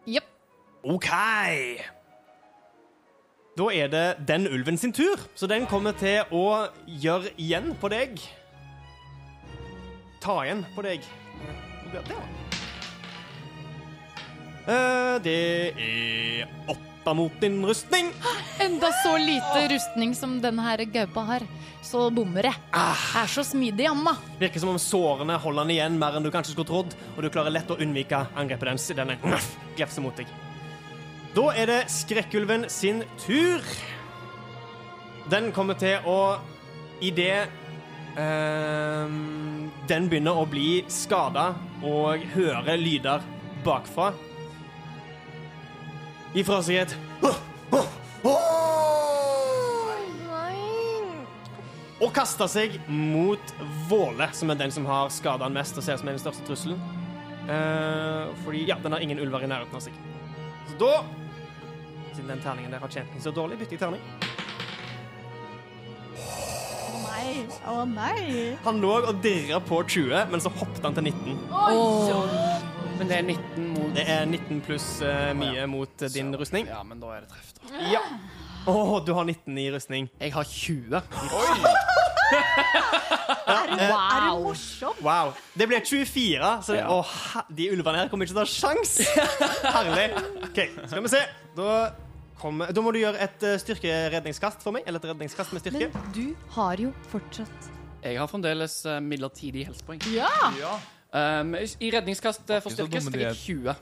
[0.07, 0.29] Jepp.
[0.85, 1.09] OK.
[3.55, 7.91] Da er det den ulven sin tur, så den kommer til å gjøre igjen på
[7.91, 8.19] deg.
[10.23, 11.05] Ta igjen på deg.
[11.93, 12.17] Det?
[14.67, 15.37] Eh, Det
[15.77, 18.11] er åtte mot din rustning.
[18.59, 21.45] enda så lite rustning som denne her gaupa har,
[21.83, 22.55] så bommer jeg.
[22.73, 24.15] Er så smidig, amma.
[24.39, 27.29] Virker som om sårene holder den igjen mer enn du kanskje skulle trodd, og du
[27.29, 29.19] klarer lett å unnvike angrepet dens i denne
[29.77, 30.31] glefser mot deg.
[31.35, 33.61] Da er det Skrekkulven sin tur.
[35.29, 36.19] Den kommer til å
[37.03, 37.49] Idet
[38.15, 41.49] ehm, den begynner å bli skada
[41.83, 43.25] og høre lyder
[43.65, 44.13] bakfra
[46.35, 46.95] Ifra seg et
[52.03, 53.53] Og kaster seg mot
[53.87, 56.43] Våle, som er den som har skada han mest og ser som er den største
[56.45, 56.81] trusselen.
[57.47, 59.95] Uh, fordi ja, den har ingen ulver i nærheten av seg.
[60.67, 60.91] Så da
[62.15, 64.03] Siden den terningen der har tjent meg så dårlig, bytter jeg terning.
[66.19, 67.31] Å nei.
[67.71, 68.21] Å nei.
[68.67, 72.74] Han lå og dirra på 20, men så hoppet han til 19.
[72.95, 76.67] Men det er 19 mot Det er 19 pluss uh, mye mot uh, din rustning.
[76.71, 77.81] Ja, men da er det treff, da.
[77.91, 78.01] Ja.
[78.71, 78.75] Å,
[79.05, 80.07] du har 19 i rustning.
[80.21, 81.01] Jeg har 20.
[83.45, 84.43] Er du Wow.
[84.47, 84.95] morsom?
[85.05, 85.33] Wow.
[85.57, 86.87] Det blir 24, så Ja.
[86.89, 87.03] å,
[87.53, 88.95] de ulvene her kommer ikke til å ha sjans.
[89.75, 90.07] Herlig.
[90.47, 91.21] OK, skal vi se.
[91.57, 91.75] Da,
[92.41, 94.83] kommer, da må du gjøre et eh, styrkeredningskast for meg.
[94.87, 95.91] Eller et redningskast med styrke.
[95.93, 96.25] Men du
[96.57, 97.69] har jo fortsatt
[98.05, 100.01] Jeg har fremdeles eh, midlertidig helsepoeng.
[100.13, 100.29] Ja.
[100.59, 100.75] Ja!
[101.15, 103.75] Um, I redningskast eh, for styrke fikk jeg 20.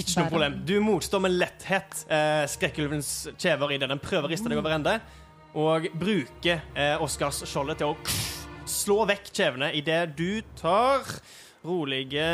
[0.00, 0.58] Ikke noe problem.
[0.68, 4.98] Du motstår med letthet eh, skrekkulvens kjever idet den prøver å riste deg over ende,
[5.56, 8.18] og bruker eh, Oscars skjoldet til å
[8.70, 11.08] slå vekk kjevene idet du tar
[11.66, 12.26] rolige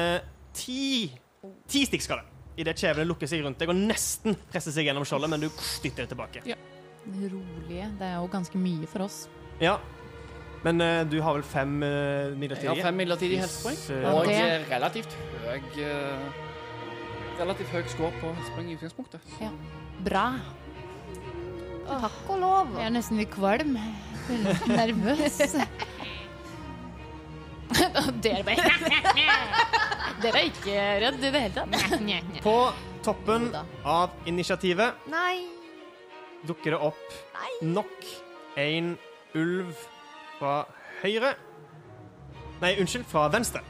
[0.57, 1.12] ti
[1.70, 2.24] Ti stikkskade.
[2.59, 5.47] Idet kjevene lukker seg rundt deg og nesten presser seg gjennom skjoldet, men du
[5.85, 6.57] dytter det tilbake.
[7.07, 7.87] Rolige.
[8.01, 9.20] Det er jo ganske mye for oss.
[9.62, 9.77] Ja.
[10.67, 13.79] Men uh, du har vel fem uh, Jeg har fem midlertidige helsepoeng.
[14.11, 15.14] Og eh, relativt
[15.45, 16.27] høy uh,
[17.39, 19.21] Relativt høy score på helsepoeng i utgangspunktet.
[19.39, 19.51] Ja.
[20.05, 20.25] Bra.
[21.87, 22.73] Takk og lov.
[22.81, 23.77] Jeg er nesten litt kvalm.
[24.33, 25.39] Litt nervøs.
[28.25, 28.71] Dere bare
[30.23, 32.41] Dere er ikke redd i det hele tatt?
[32.43, 32.57] På
[33.05, 33.51] toppen
[33.85, 35.45] av initiativet Nei.
[36.49, 37.19] dukker det opp
[37.67, 38.09] nok
[38.62, 38.95] en
[39.37, 39.85] ulv
[40.39, 40.62] fra
[41.03, 41.34] høyre
[42.57, 43.61] Nei, unnskyld, fra venstre.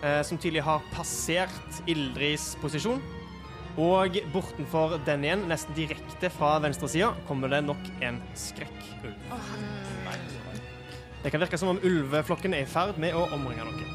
[0.00, 3.02] Eh, som tydelig har passert Ildris posisjon.
[3.76, 9.36] Og bortenfor den igjen, nesten direkte fra venstresida, kommer det nok en skrekkulv.
[11.22, 13.86] Det kan virke som om ulveflokken er i ferd med å omringe noe.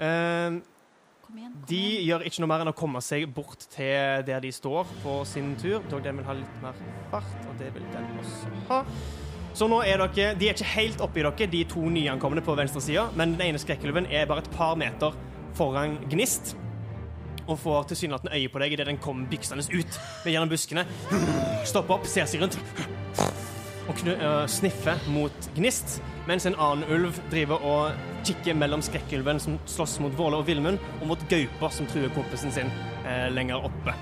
[0.00, 0.58] Eh,
[1.30, 1.52] Kom igjen.
[1.52, 2.06] Kom de igjen.
[2.08, 5.52] gjør ikke noe mer enn å komme seg bort til der de står på sin
[5.60, 5.84] tur.
[5.90, 6.78] Dog den vil ha litt mer
[7.12, 8.80] fart, og det vil den også ha.
[9.54, 13.08] Så nå er dere De er ikke helt oppi dere, de to nyankomne på venstresida,
[13.14, 15.14] men den ene skrekkulven er bare et par meter
[15.54, 16.56] foran Gnist.
[17.46, 20.86] Og får tilsynelatende øye på deg idet den kommer byksende ut med gjennom buskene.
[21.66, 22.58] Stopper opp, ser seg rundt
[23.90, 27.90] og knu, øh, sniffer mot Gnist, mens en annen ulv driver og
[28.26, 32.52] kikker mellom skrekkulven som slåss mot Våle og Villmund, og mot gaupa som truer kompisen
[32.54, 32.72] sin
[33.04, 33.94] eh, lenger oppe.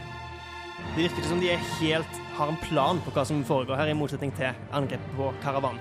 [0.95, 3.91] Det virker ikke som de er helt har en plan på hva som foregår her,
[3.91, 5.81] i motsetning til angrepet på karavanen.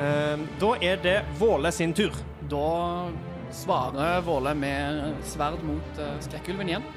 [0.00, 2.16] Eh, da er det Våle sin tur.
[2.50, 3.08] Da
[3.52, 6.88] svarer Våle med sverd mot eh, skrekkulven igjen.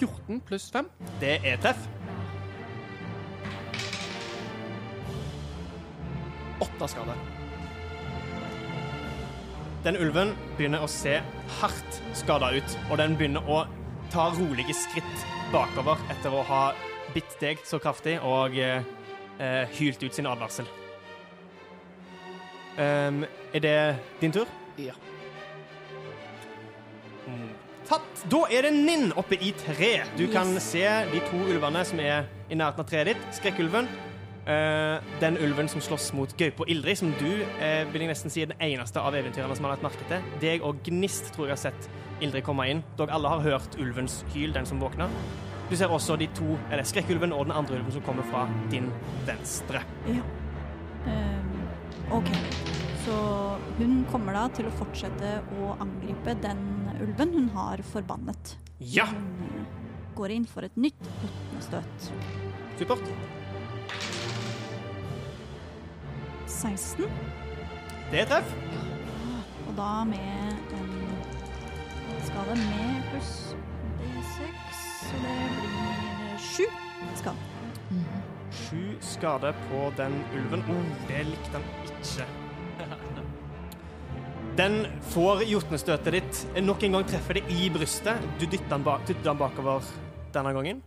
[0.00, 0.88] 14 pluss 5.
[1.20, 1.88] Det er treff.
[6.60, 7.20] Åtte skader.
[9.84, 11.16] Den ulven begynner å se
[11.60, 13.62] hardt skada ut, og den begynner å
[14.12, 16.64] ta rolige skritt bakover etter å ha
[17.14, 18.84] bitt deg så kraftig og eh,
[19.40, 20.68] eh, hylt ut sin advarsel.
[22.80, 23.78] Um, er det
[24.20, 24.48] din tur?
[24.80, 24.94] Ja.
[27.90, 28.22] Tatt.
[28.30, 30.04] Da er det Ninn oppe i tre.
[30.16, 33.26] Du kan se de to ulvene som er i nærheten av treet ditt.
[33.40, 33.88] Skrekkulven.
[34.46, 38.32] Eh, den ulven som slåss mot Gaupe og Ildrid, som du uh, vil jeg nesten
[38.32, 40.24] si er den eneste av eventyrene som har lagt merke til.
[40.42, 42.82] Deg og Gnist tror jeg har sett Ildrid komme inn.
[42.98, 45.08] Dere alle har hørt ulvens hyl, den som våkna.
[45.70, 48.88] Du ser også de to, eller skrekkulven og den andre ulven som kommer fra din
[49.28, 49.84] venstre.
[50.10, 50.24] Ja.
[51.06, 51.60] Ehm,
[52.10, 52.32] OK.
[53.04, 53.14] Så
[53.78, 56.64] hun kommer da til å fortsette å angripe den
[57.00, 58.56] ulven hun har forbannet.
[58.80, 59.66] Ja, Hun
[60.16, 61.00] går inn for et nytt
[61.62, 62.10] støt.
[62.78, 63.06] supert.
[66.50, 67.06] 16,
[68.10, 68.54] Det er treff.
[69.68, 70.18] og da med
[70.74, 70.90] en
[72.26, 73.32] skade med pluss
[74.00, 76.66] D6, så det blir sju
[77.16, 77.36] skade.
[78.50, 80.62] Sju skader på den ulven.
[80.70, 82.26] Oh, det likte han ikke.
[84.58, 84.80] Den
[85.14, 88.18] får jotnestøtet ditt nok en gang treffer det i brystet.
[88.40, 89.86] Du dytter den, bak, dytter den bakover
[90.34, 90.82] denne gangen.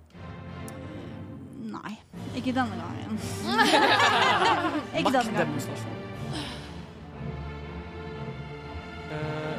[1.63, 1.95] Nei,
[2.35, 3.19] ikke denne gangen.
[4.97, 5.33] ikke denne gangen.
[5.33, 5.99] Maktdemonstrasjon.
[9.13, 9.57] Uh,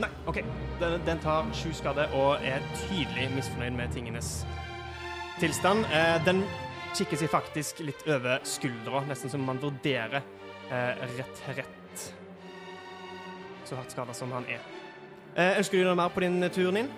[0.00, 0.42] nei, OK.
[0.80, 4.46] Den, den tar sju skade og er tydelig misfornøyd med tingenes
[5.40, 5.88] tilstand.
[5.88, 6.44] Uh, den
[6.96, 10.22] kikker seg faktisk litt over skuldra, nesten som man vurderer
[10.70, 12.04] eh, retrett.
[13.66, 14.62] Så hardt skada som han er.
[15.36, 16.88] Uh, ønsker du noe mer på din tur, Nin?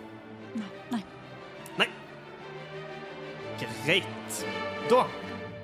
[3.60, 4.44] Greit.
[4.88, 5.04] Da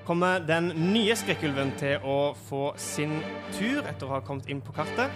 [0.05, 3.17] kommer den nye skrekkulven til å få sin
[3.57, 5.13] tur etter å ha kommet inn på kartet.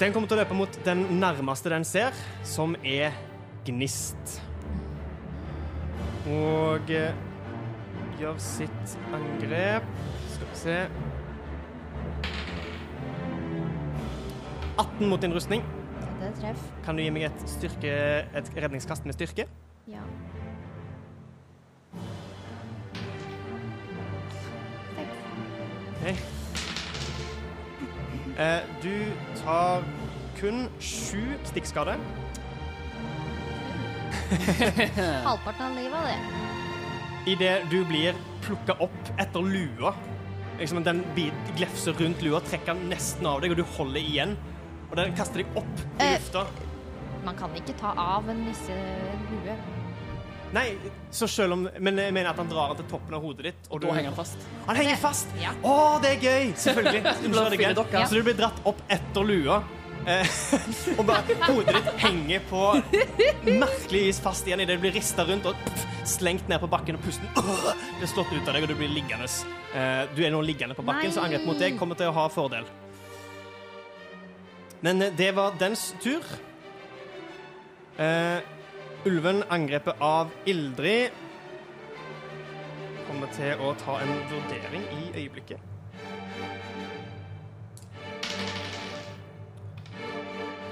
[0.00, 3.14] Den kommer til å løpe mot den nærmeste den ser, som er
[3.66, 4.40] Gnist.
[6.32, 7.14] Og eh,
[8.18, 9.86] gjør sitt angrep.
[10.32, 10.76] Skal vi se
[14.82, 15.62] 18 mot din rustning.
[16.20, 16.66] Det er treff.
[16.86, 17.94] Kan du gi meg et, styrke,
[18.34, 19.46] et redningskast med styrke?
[19.90, 20.02] Ja.
[28.82, 28.94] Du
[29.42, 29.82] tar
[30.40, 31.98] kun sju stikkskader.
[35.26, 37.32] Halvparten av livet, det.
[37.32, 39.92] Idet du blir plukka opp etter lua.
[40.58, 44.34] Liksom Den bit glefser rundt lua, trekker den nesten av deg, og du holder igjen.
[44.90, 46.16] Og den kaster deg opp i Eh.
[46.18, 46.46] lufta.
[47.24, 49.56] Man kan ikke ta av en nisselue.
[50.52, 50.66] Nei,
[51.10, 53.68] så selv om Men jeg mener at han drar den til toppen av hodet ditt.
[53.70, 54.48] Og Da du- henger han fast.
[54.66, 55.28] Han henger fast!
[55.40, 55.54] Ja.
[55.64, 56.50] Å, det er gøy!
[56.60, 57.02] Selvfølgelig.
[57.28, 58.02] Unnskyld, det er gøy.
[58.10, 59.62] Så du blir dratt opp etter lua.
[60.02, 60.26] Eh,
[60.98, 62.60] og bare hodet ditt henger på
[63.46, 65.84] merkelig vis fast igjen idet du blir rista rundt og pff,
[66.16, 69.28] slengt ned på bakken, og pusten blir slått ut av deg, og du blir liggende.
[69.70, 72.24] Eh, du er nå liggende på bakken, så angrep mot deg kommer til å ha
[72.34, 72.66] fordel.
[74.82, 76.26] Men eh, det var dens tur.
[79.04, 81.10] Ulven angrepet av Ildrid
[83.08, 85.58] kommer til å ta en vurdering i øyeblikket.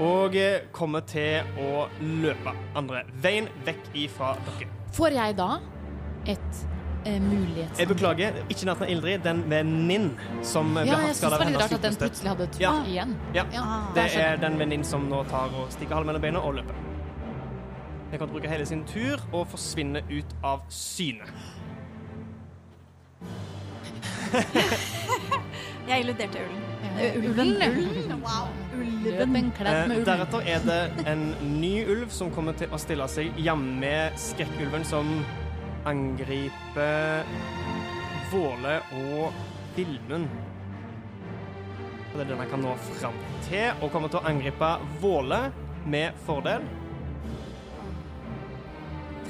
[0.00, 4.68] Og eh, kommer til å løpe andre veien vekk ifra dere.
[4.96, 5.48] Får jeg da
[6.30, 6.62] et
[7.04, 7.82] eh, mulighets...
[7.82, 10.08] Jeg beklager, ikke Nathan Ildrid, den med Ninn
[10.46, 12.32] som ble Ja, hardt jeg syns det av var litt hennes rart at den plutselig
[12.32, 12.72] hadde to Ja.
[12.94, 13.18] igjen.
[13.34, 13.66] Ja, Ja,
[13.98, 16.89] det er den venninnen som nå tar og stikker halen mellom beina og løper.
[18.10, 21.26] Jeg kan bruke hele sin tur og forsvinne ut av syne.
[25.88, 26.66] Jeg illuderte ulven.
[26.98, 27.50] Eh, Ulven.
[28.22, 28.48] Wow.
[28.74, 29.36] Ulven.
[29.36, 31.22] en Eh, deretter er det en
[31.60, 35.06] ny ulv som kommer til å stille seg hjemme med skrekkulven som
[35.88, 37.24] angriper
[38.30, 39.32] Våle og
[39.76, 40.28] Vilmund.
[42.10, 44.70] Det er den jeg kan nå fram til, og kommer til å angripe
[45.02, 45.44] Våle
[45.86, 46.66] med fordel.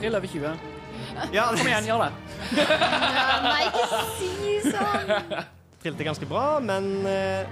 [0.00, 0.58] Trill over 20.
[1.32, 2.12] Ja, Kom igjen, gjør det.
[3.44, 5.10] Nei, ikke si sånn!
[5.80, 7.48] trilte ganske bra, men eh,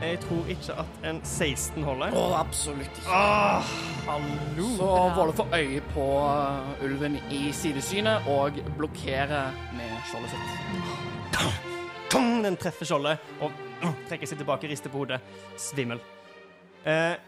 [0.00, 2.14] jeg tror ikke at en 16 holder.
[2.14, 3.14] Å, absolutt ikke.
[3.14, 3.72] Åh,
[4.06, 4.68] hallo!
[4.78, 11.66] Så Våle får øye på uh, ulven i sidesynet og blokkerer med skjoldet sitt.
[12.10, 13.50] Tong, den treffer skjoldet og
[13.82, 15.18] uh, trekker seg tilbake, rister på hodet.
[15.58, 15.98] Svimmel.
[16.86, 17.18] Eh,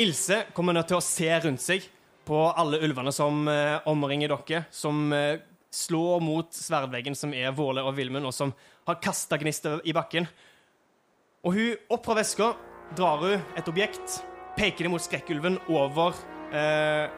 [0.00, 1.90] Ilse kommer nødt til å se rundt seg
[2.28, 5.40] på alle ulvene som eh, omringer dere, som eh,
[5.72, 8.52] slår mot sverdveggen som er Våle og Vilmund, og som
[8.88, 10.28] har kasta gnister i bakken.
[11.42, 12.52] Og hun, opp fra veska,
[12.98, 14.20] drar hun et objekt,
[14.58, 16.14] peker det mot skrekkulven over
[16.52, 17.10] eh,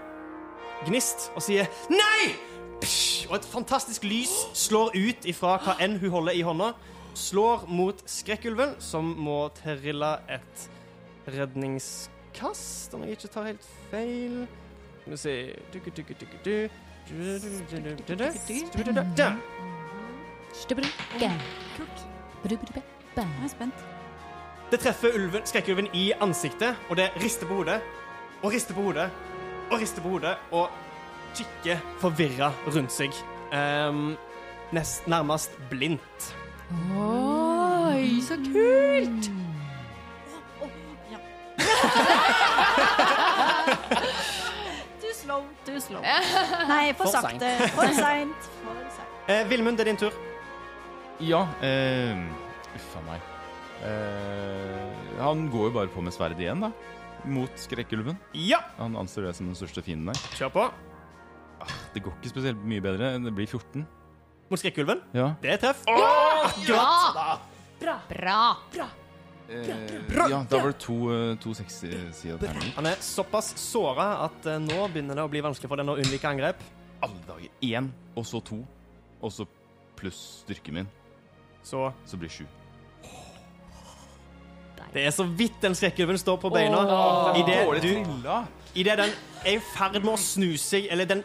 [0.84, 2.34] Gnist, og sier 'nei!'
[2.82, 3.14] Psh!
[3.30, 6.72] og et fantastisk lys slår ut ifra hva enn hun holder i hånda.
[7.14, 10.66] Slår mot skrekkulven, som må trille et
[11.30, 14.44] redningskast, om jeg ikke tar helt feil.
[15.04, 15.54] Skal vi se.
[19.16, 19.32] Der.
[23.16, 23.74] Jeg er spent.
[24.70, 27.80] Det treffer ulven, skrekkulven i ansiktet, og det rister på hodet.
[28.42, 29.10] Og rister på hodet.
[29.70, 30.36] Og rister på hodet.
[30.50, 30.70] Og
[31.36, 33.12] kikker forvirra rundt seg.
[33.52, 34.16] Um,
[34.72, 36.36] nest, nærmest blindt.
[36.96, 39.30] Oi, så kult!
[41.12, 41.18] Ja.
[45.24, 46.00] slow, too slow.
[46.72, 47.50] Nei, for, For sakte.
[47.74, 48.50] For seint.
[48.62, 49.10] For seint.
[49.32, 50.12] Eh, Vilmund, det er din tur.
[51.24, 52.18] Ja eh,
[52.76, 53.22] Uff a meg.
[53.88, 56.68] Eh, han går jo bare på med sverdet igjen, da.
[57.24, 58.18] Mot skrekkulven.
[58.36, 60.20] Ja, Han anser det som den største fienden der.
[60.36, 60.66] kjør på.
[61.94, 63.14] Det går ikke spesielt mye bedre.
[63.24, 63.86] Det blir 14.
[64.52, 65.00] Mot skrekkulven.
[65.16, 65.30] Ja.
[65.40, 65.80] Det er treff.
[65.88, 67.40] Akkurat.
[67.80, 68.90] Bra!
[69.48, 69.68] Eh,
[70.30, 72.72] ja, da var det to, eh, to 60-sider terninger.
[72.76, 75.98] Han er såpass såra at eh, nå begynner det å bli vanskelig for den å
[76.00, 76.62] unnvike angrep.
[77.04, 77.50] Alle dager.
[77.60, 78.62] Én, og så to.
[79.20, 79.44] Og så
[79.98, 80.88] pluss styrken min.
[81.64, 82.44] Så Så blir sju.
[84.94, 86.84] det er så vidt den skrekkulven står på beina.
[87.34, 88.04] Idet du
[88.74, 89.10] Idet den
[89.44, 91.22] er i ferd med å snu seg, eller den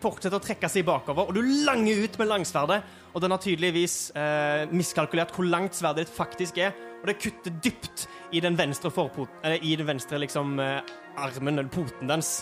[0.00, 2.82] fortsetter å trekke seg bakover, og du langer ut med langsverdet,
[3.14, 6.74] og den har tydeligvis eh, miskalkulert hvor langt sverdet ditt faktisk er,
[7.04, 10.80] og det kutter dypt i den venstre forpoten Eller i den venstre liksom eh,
[11.20, 12.38] armen, eller poten dens.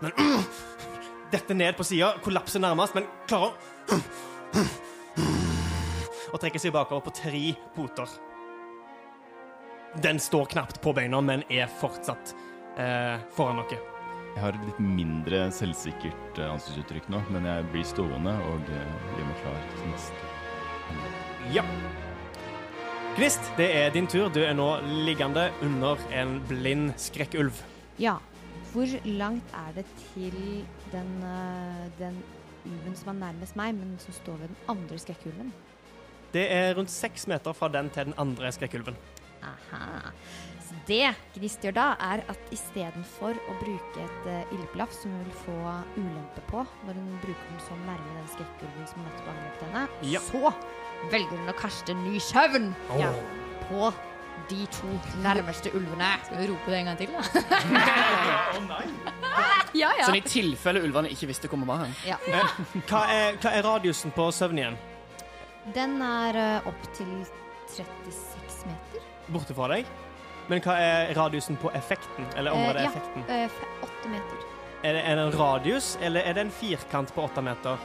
[0.00, 0.16] Men
[1.30, 4.00] Dette ned på sida, kollapser nærmest, men klarer å
[6.32, 7.44] Og trekker seg bakover på tre
[7.76, 8.10] poter.
[10.00, 12.32] Den står knapt på beina, men er fortsatt
[12.78, 13.82] eh, foran dere.
[14.30, 18.94] Jeg har et litt mindre selvsikkert eh, ansiktsuttrykk nå, men jeg blir stående og eh,
[19.18, 20.30] gjør meg klar til neste.
[21.58, 21.66] Ja.
[23.18, 24.28] Gnist, det er din tur.
[24.32, 24.66] Du er nå
[25.04, 27.56] liggende under en blind skrekkulv.
[28.00, 28.16] Ja.
[28.70, 30.36] Hvor langt er det til
[30.92, 32.20] den, øh, den
[32.64, 35.50] ulven som er nærmest meg, men som står ved den andre skrekkulven?
[36.32, 38.94] Det er rundt seks meter fra den til den andre skrekkulven.
[39.42, 40.12] Aha.
[40.68, 45.24] Så det Gnist gjør da, er at istedenfor å bruke et uh, ildblaff som hun
[45.24, 45.56] vil få
[45.96, 49.82] ulempe på når hun bruker den så nærme den skrekkulven som nettopp angrep henne,
[50.12, 50.20] Ja.
[50.22, 50.52] så
[51.10, 53.00] velger hun å kaste ny søvn Åh.
[53.00, 53.10] ja,
[53.68, 53.90] på
[54.50, 54.88] de to
[55.22, 56.08] nærmeste ulvene.
[56.26, 57.20] Skal vi rope det en gang til, da?
[59.78, 60.06] ja, ja.
[60.08, 61.92] Sånn i tilfelle ulvene ikke visste hvor vi var hen.
[62.08, 62.16] Ja.
[62.90, 64.78] Hva er, hva er radiusen på søvn igjen?
[65.76, 67.10] Den er uh, opp til
[67.70, 69.04] 36 meter.
[69.30, 69.86] Borte fra deg?
[70.50, 72.26] Men hva er radiusen på effekten?
[72.34, 72.90] Eller området Eh, ja.
[72.90, 73.22] effekten?
[73.28, 74.46] Uh, åtte meter.
[74.82, 77.78] Er det, er det en radius, eller er det en firkant på åtte meter?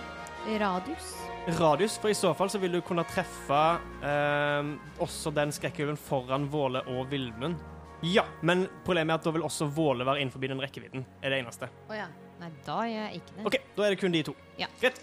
[0.62, 1.14] Radius.
[1.48, 3.58] Radius, for i så fall så vil du kunne treffe
[4.02, 4.70] eh,
[5.04, 7.60] også den skrekkulven foran Våle og Vildmund.
[8.02, 11.06] Ja, men problemet er at da vil også Våle være innenfor den rekkevidden.
[11.22, 11.70] er det eneste.
[11.90, 12.08] Å ja.
[12.42, 13.46] Nei, da gjør jeg ikke det.
[13.46, 14.34] OK, da er det kun de to.
[14.58, 14.68] Ja.
[14.82, 14.98] Greit.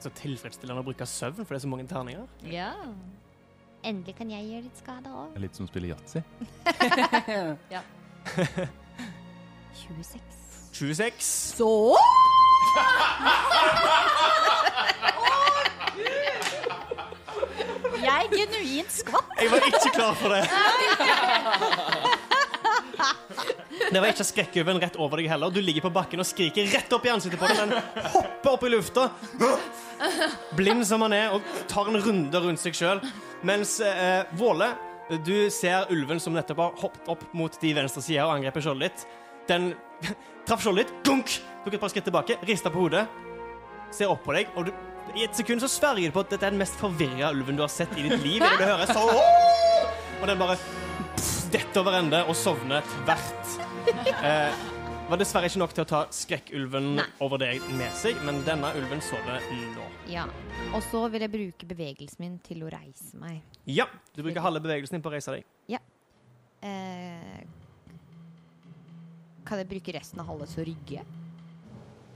[0.00, 2.30] Så tilfredsstillende å bruke søvn, for det er så mange terninger.
[2.46, 2.70] Ja.
[3.82, 5.34] Endelig kan jeg gjøre litt skade òg.
[5.42, 6.22] Litt som å spille yatzy.
[9.90, 10.20] 26.
[10.72, 11.22] 26.
[11.58, 11.96] Så
[18.00, 19.32] Jeg genuint skvatt.
[19.40, 20.44] Jeg var ikke klar for det.
[23.90, 25.50] Det var ikke skrekkulven rett over deg heller.
[25.50, 27.72] Du ligger på bakken og skriker rett opp i ansiktet på den.
[27.72, 29.08] Den hopper opp i lufta,
[30.54, 33.02] blind som han er, og tar en runde rundt seg sjøl.
[33.46, 34.68] Mens eh, Våle,
[35.26, 38.92] du ser ulven som nettopp har hoppet opp mot de venstre sida og angrepet skjoldet
[38.92, 39.08] ditt.
[39.50, 39.72] Den
[40.46, 41.32] traff skjoldet ditt, dunk,
[41.64, 43.02] tok et par skritt tilbake, rista på hodet,
[43.94, 44.74] ser opp på deg, og du,
[45.18, 47.64] i et sekund så sverger du på at dette er den mest forvirra ulven du
[47.64, 48.38] har sett i ditt liv.
[48.38, 49.02] Det du hører så
[50.20, 50.58] Og den bare
[51.50, 53.56] detter over ende og sovner tvert.
[54.20, 54.60] Eh,
[55.10, 57.06] var dessverre ikke nok til å ta skrekkulven Nei.
[57.24, 59.42] over deg med seg, men denne ulven sover
[59.74, 59.86] nå.
[60.12, 60.28] Ja.
[60.76, 63.40] Og så vil jeg bruke bevegelsen min til å reise meg.
[63.66, 65.48] Ja, du bruker halve bevegelsen din på å reise deg.
[65.72, 65.80] Ja.
[66.62, 67.40] Eh,
[69.50, 71.04] kan jeg bruke resten av hallet til å rygge?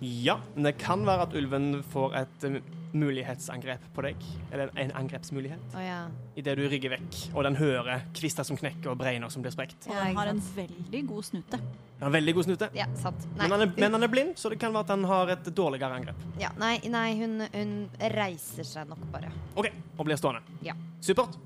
[0.05, 2.59] Ja, men det kan være at ulven får et eh,
[2.95, 4.26] mulighetsangrep på deg.
[4.53, 5.62] Eller en angrepsmulighet.
[5.74, 6.01] Oh, ja.
[6.39, 9.89] Idet du rygger vekk, og den hører kvister som knekker og breiner som blir sprekt.
[9.89, 11.62] Og Ja, den har en veldig god snute.
[11.95, 12.68] Den har veldig god snute.
[12.76, 13.26] Ja, sant.
[13.32, 13.47] Nei.
[13.47, 15.51] Men han, er, men han er blind, så det kan være at han har et
[15.57, 16.28] dårligere angrep.
[16.43, 17.74] Ja, nei, nei hun, hun
[18.18, 19.32] reiser seg nok bare.
[19.57, 20.45] OK, og blir stående.
[20.66, 20.76] Ja.
[21.05, 21.39] Supert.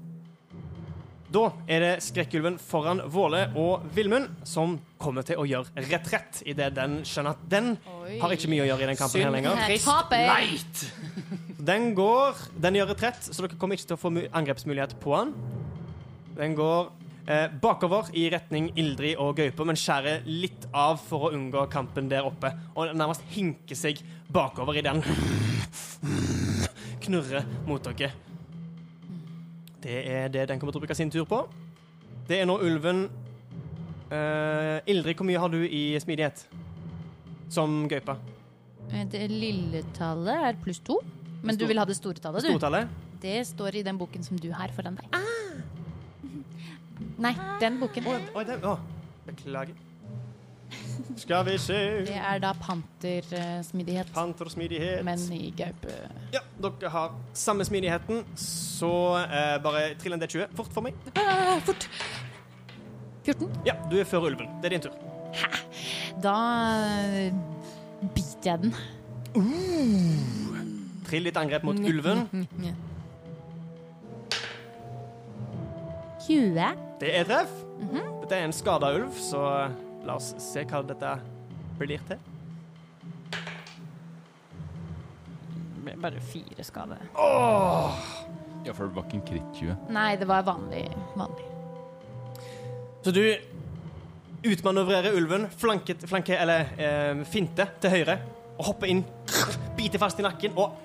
[1.28, 6.70] Da er det skrekkulven foran Våle og Villmund som kommer til å gjøre retrett idet
[6.76, 7.74] den skjønner at den
[8.22, 9.60] har ikke mye å gjøre i den kampen her lenger.
[9.68, 10.84] Trist, leit.
[11.68, 15.34] Den går Den gjør retrett, så dere kommer ikke til å få angrepsmulighet på den.
[16.38, 16.86] Den går
[17.28, 22.08] eh, bakover i retning Ildrid og Gaupe, men skjærer litt av for å unngå kampen
[22.08, 22.54] der oppe.
[22.78, 24.00] Og nærmest hinker seg
[24.32, 25.02] bakover i den
[27.04, 28.14] knurrer mot dere.
[29.82, 31.42] Det er det den kommer til å bruke sin tur på.
[32.28, 33.06] Det er nå ulven
[34.10, 36.44] uh, Ildrid, hvor mye har du i smidighet?
[37.52, 38.18] Som gaupe?
[38.92, 40.98] Eh, Det lille tallet er pluss to.
[41.42, 42.50] Men du vil ha det store tallet, du?
[42.50, 42.90] Stortallet?
[43.22, 45.18] Det står i den boken som du har foran deg.
[47.18, 48.06] Nei, den boken.
[48.06, 48.76] Oh, oh, den, å,
[49.26, 49.74] beklager.
[51.16, 51.76] Skal vi se
[52.06, 54.10] Det er da pantersmidighet.
[54.14, 55.04] Pantersmidighet.
[55.04, 55.92] Men i gaupe
[56.34, 58.90] Ja, dere har samme smidigheten, så
[59.24, 60.94] eh, bare trill en D20 fort for meg.
[61.16, 61.88] ah, Fort!
[63.28, 63.50] 14.
[63.66, 64.48] Ja, du er før ulven.
[64.62, 64.94] Det er din tur.
[66.22, 66.34] Da
[66.88, 67.32] eh,
[68.14, 68.74] biter jeg den.
[71.08, 72.24] Trill ditt angrep mot ulven.
[76.28, 76.54] 20.
[77.00, 77.52] Det er treff.
[78.22, 79.42] Dette er en skada ulv, så
[80.08, 81.12] la oss se hva dette
[81.78, 82.20] blir til.
[85.84, 86.98] Ble Bare fire skade.
[87.14, 89.76] Ja, for det var ikke en kritt 20.
[89.94, 90.86] Nei, det var vanlig.
[91.16, 91.46] vanlig.
[93.04, 93.22] Så du
[94.48, 98.18] utmanøvrerer ulven, flanket, flanke, eller eh, finte til høyre,
[98.58, 99.04] og hopper inn,
[99.78, 100.76] biter fast i nakken og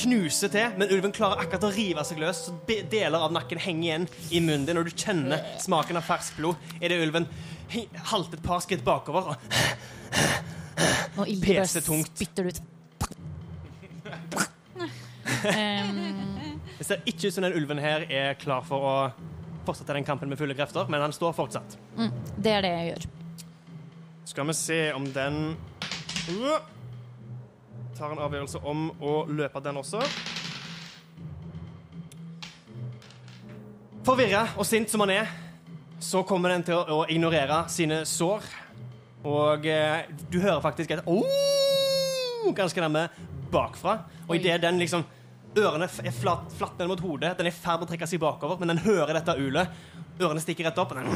[0.00, 2.54] knuser til, men ulven klarer akkurat å rive seg løs, så
[2.90, 6.58] deler av nakken henger igjen i munnen din, og du kjenner smaken av ferskt blod
[6.80, 7.28] idet ulven
[8.10, 9.34] halter et par skritt bakover.
[11.16, 12.10] Og Nå Pese tungt.
[12.14, 12.62] spytter du ut.
[16.78, 18.94] Det ser ikke ut som den ulven her er klar for å
[19.64, 21.78] fortsette den kampen med fulle krefter, men han står fortsatt.
[21.96, 23.06] mm, det er det jeg gjør.
[24.24, 25.56] Skal vi se om den
[26.24, 26.56] Uh,
[27.98, 30.00] tar en avgjørelse om å løpe den også.
[34.04, 35.28] Forvirra og sint som han er,
[36.04, 38.44] så kommer den til å, ignorere sine sår.
[39.24, 43.06] Og eh, du hører faktisk et oh, ganske nærme
[43.52, 44.02] bakfra.
[44.28, 45.06] Og idet den liksom
[45.54, 48.18] Ørene er flat, flatt ned mot hodet, den er i ferd med å trekke seg
[48.18, 49.70] bakover, men den hører dette ulet.
[50.18, 51.06] Ørene stikker rett opp, og den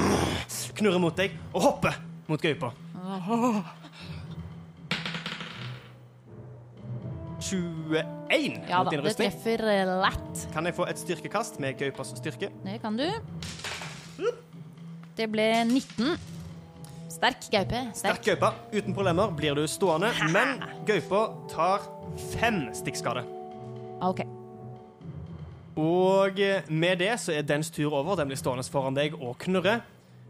[0.78, 1.98] knurrer mot deg og hopper
[2.30, 2.70] mot gaupa.
[7.42, 10.46] 21 Ja mot da, din det treffer lett.
[10.54, 12.52] Kan jeg få et styrkekast med gaupas styrke?
[12.62, 13.08] Det kan du.
[15.18, 16.12] Det ble 19.
[17.10, 17.78] Sterk gaupe.
[17.94, 18.24] Sterk Sterk.
[18.24, 18.50] gaupe.
[18.70, 21.88] Uten problemer blir du stående, men gaupa tar
[22.36, 23.24] fem stikkskade.
[24.06, 24.22] OK.
[25.78, 26.38] Og
[26.68, 28.14] med det så er dens tur over.
[28.14, 29.80] Den blir stående foran deg og knurre.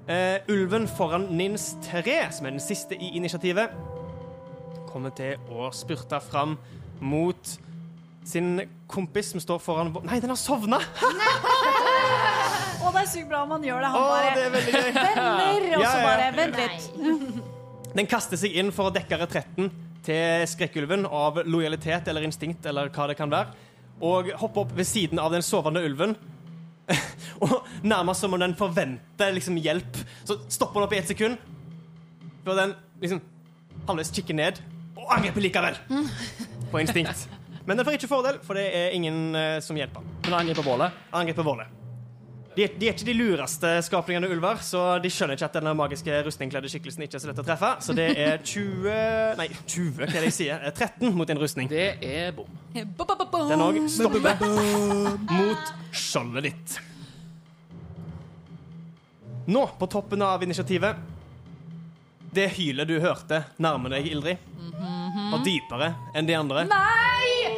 [0.09, 3.75] Uh, ulven foran Nins 3, som er den siste i initiativet,
[4.89, 6.57] kommer til å spurte fram
[7.05, 7.59] mot
[8.25, 10.81] sin kompis som står foran Nei, den har sovna!
[12.79, 13.91] Og det er sykt bra om han gjør det.
[13.93, 14.89] Han Å, bare det er veldig gøy.
[15.09, 16.07] venner, og Ja, så ja.
[16.07, 17.93] bare Vent litt.
[17.99, 19.71] Den kaster seg inn for å dekke retretten
[20.07, 23.55] til skrekkulven av lojalitet eller instinkt eller hva det kan være,
[24.05, 26.15] og hopper opp ved siden av den sovende ulven.
[27.45, 29.99] og nærmest som om den forventer liksom hjelp.
[30.25, 31.41] Så stopper den opp i ett sekund,
[32.47, 33.21] før den liksom
[33.89, 34.63] halvveis kikker ned,
[34.97, 35.77] og angriper likevel.
[36.73, 37.27] På instinkt.
[37.69, 40.05] Men den får ikke fordel, for det er ingen eh, som hjelper.
[40.25, 41.03] Men han angriper bålet.
[41.13, 41.67] Angriper Våle.
[42.59, 46.17] De, de er ikke de lureste skapningene ulver, så de skjønner ikke at denne magiske
[46.27, 47.71] rustningkledde skikkelsen ikke er så lett å treffe.
[47.87, 50.65] Så det er 20 Nei, 20, hva er det jeg sier?
[50.67, 51.71] Eh, 13 mot en rustning.
[51.71, 52.51] Det er bom.
[52.75, 54.43] Den òg stopper
[55.31, 56.77] mot skjoldet ditt.
[59.49, 60.99] Nå, på toppen av initiativet
[62.35, 64.43] Det hylet du hørte, nærmer deg, Ildrid.
[65.31, 66.67] Og dypere enn de andre.
[66.67, 67.55] Nei!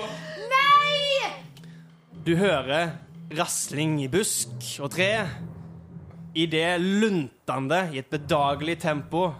[0.52, 1.30] Nei!
[2.28, 2.98] Du hører
[3.38, 5.10] rasling i busk og tre.
[6.34, 9.30] I det luntende i et bedagelig tempo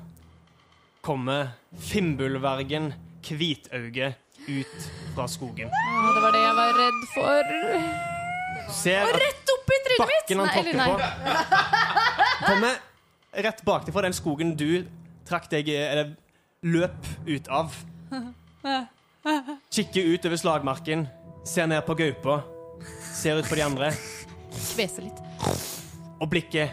[1.07, 2.93] kommer Fimbulvergen
[3.25, 4.15] Hvitauge
[4.49, 5.71] ut fra skogen.
[5.71, 7.51] Å, det var det jeg var redd for.
[7.51, 10.17] Du ser at Rett opp i trynet mitt!
[10.17, 12.81] bakken han Nei, eller tråkker på, kommer
[13.47, 14.83] rett baktifra den skogen du
[15.29, 16.15] trakk deg Eller
[16.67, 17.77] løp ut av.
[19.75, 21.07] Kikker ut over slagmarken,
[21.47, 22.41] ser ned på gaupa,
[23.15, 23.93] ser ut på de andre.
[24.51, 25.21] Kveser litt.
[26.21, 26.71] og blikket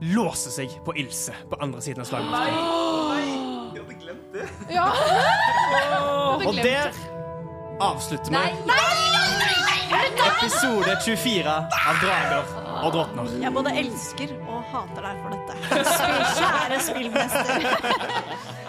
[0.00, 2.54] låser seg på Ilse på andre siden av slagmarken.
[4.70, 4.88] Ja.
[6.44, 6.90] Og der
[7.82, 9.04] avslutter Nei, vi nei,
[10.24, 12.52] episode 24 av Drager
[12.84, 13.30] og drottner.
[13.42, 15.52] Jeg både elsker og hater deg for dette.
[15.94, 18.63] Spill, kjære spillmester.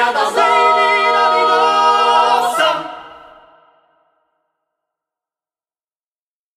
[0.00, 0.69] Yeah, the sea.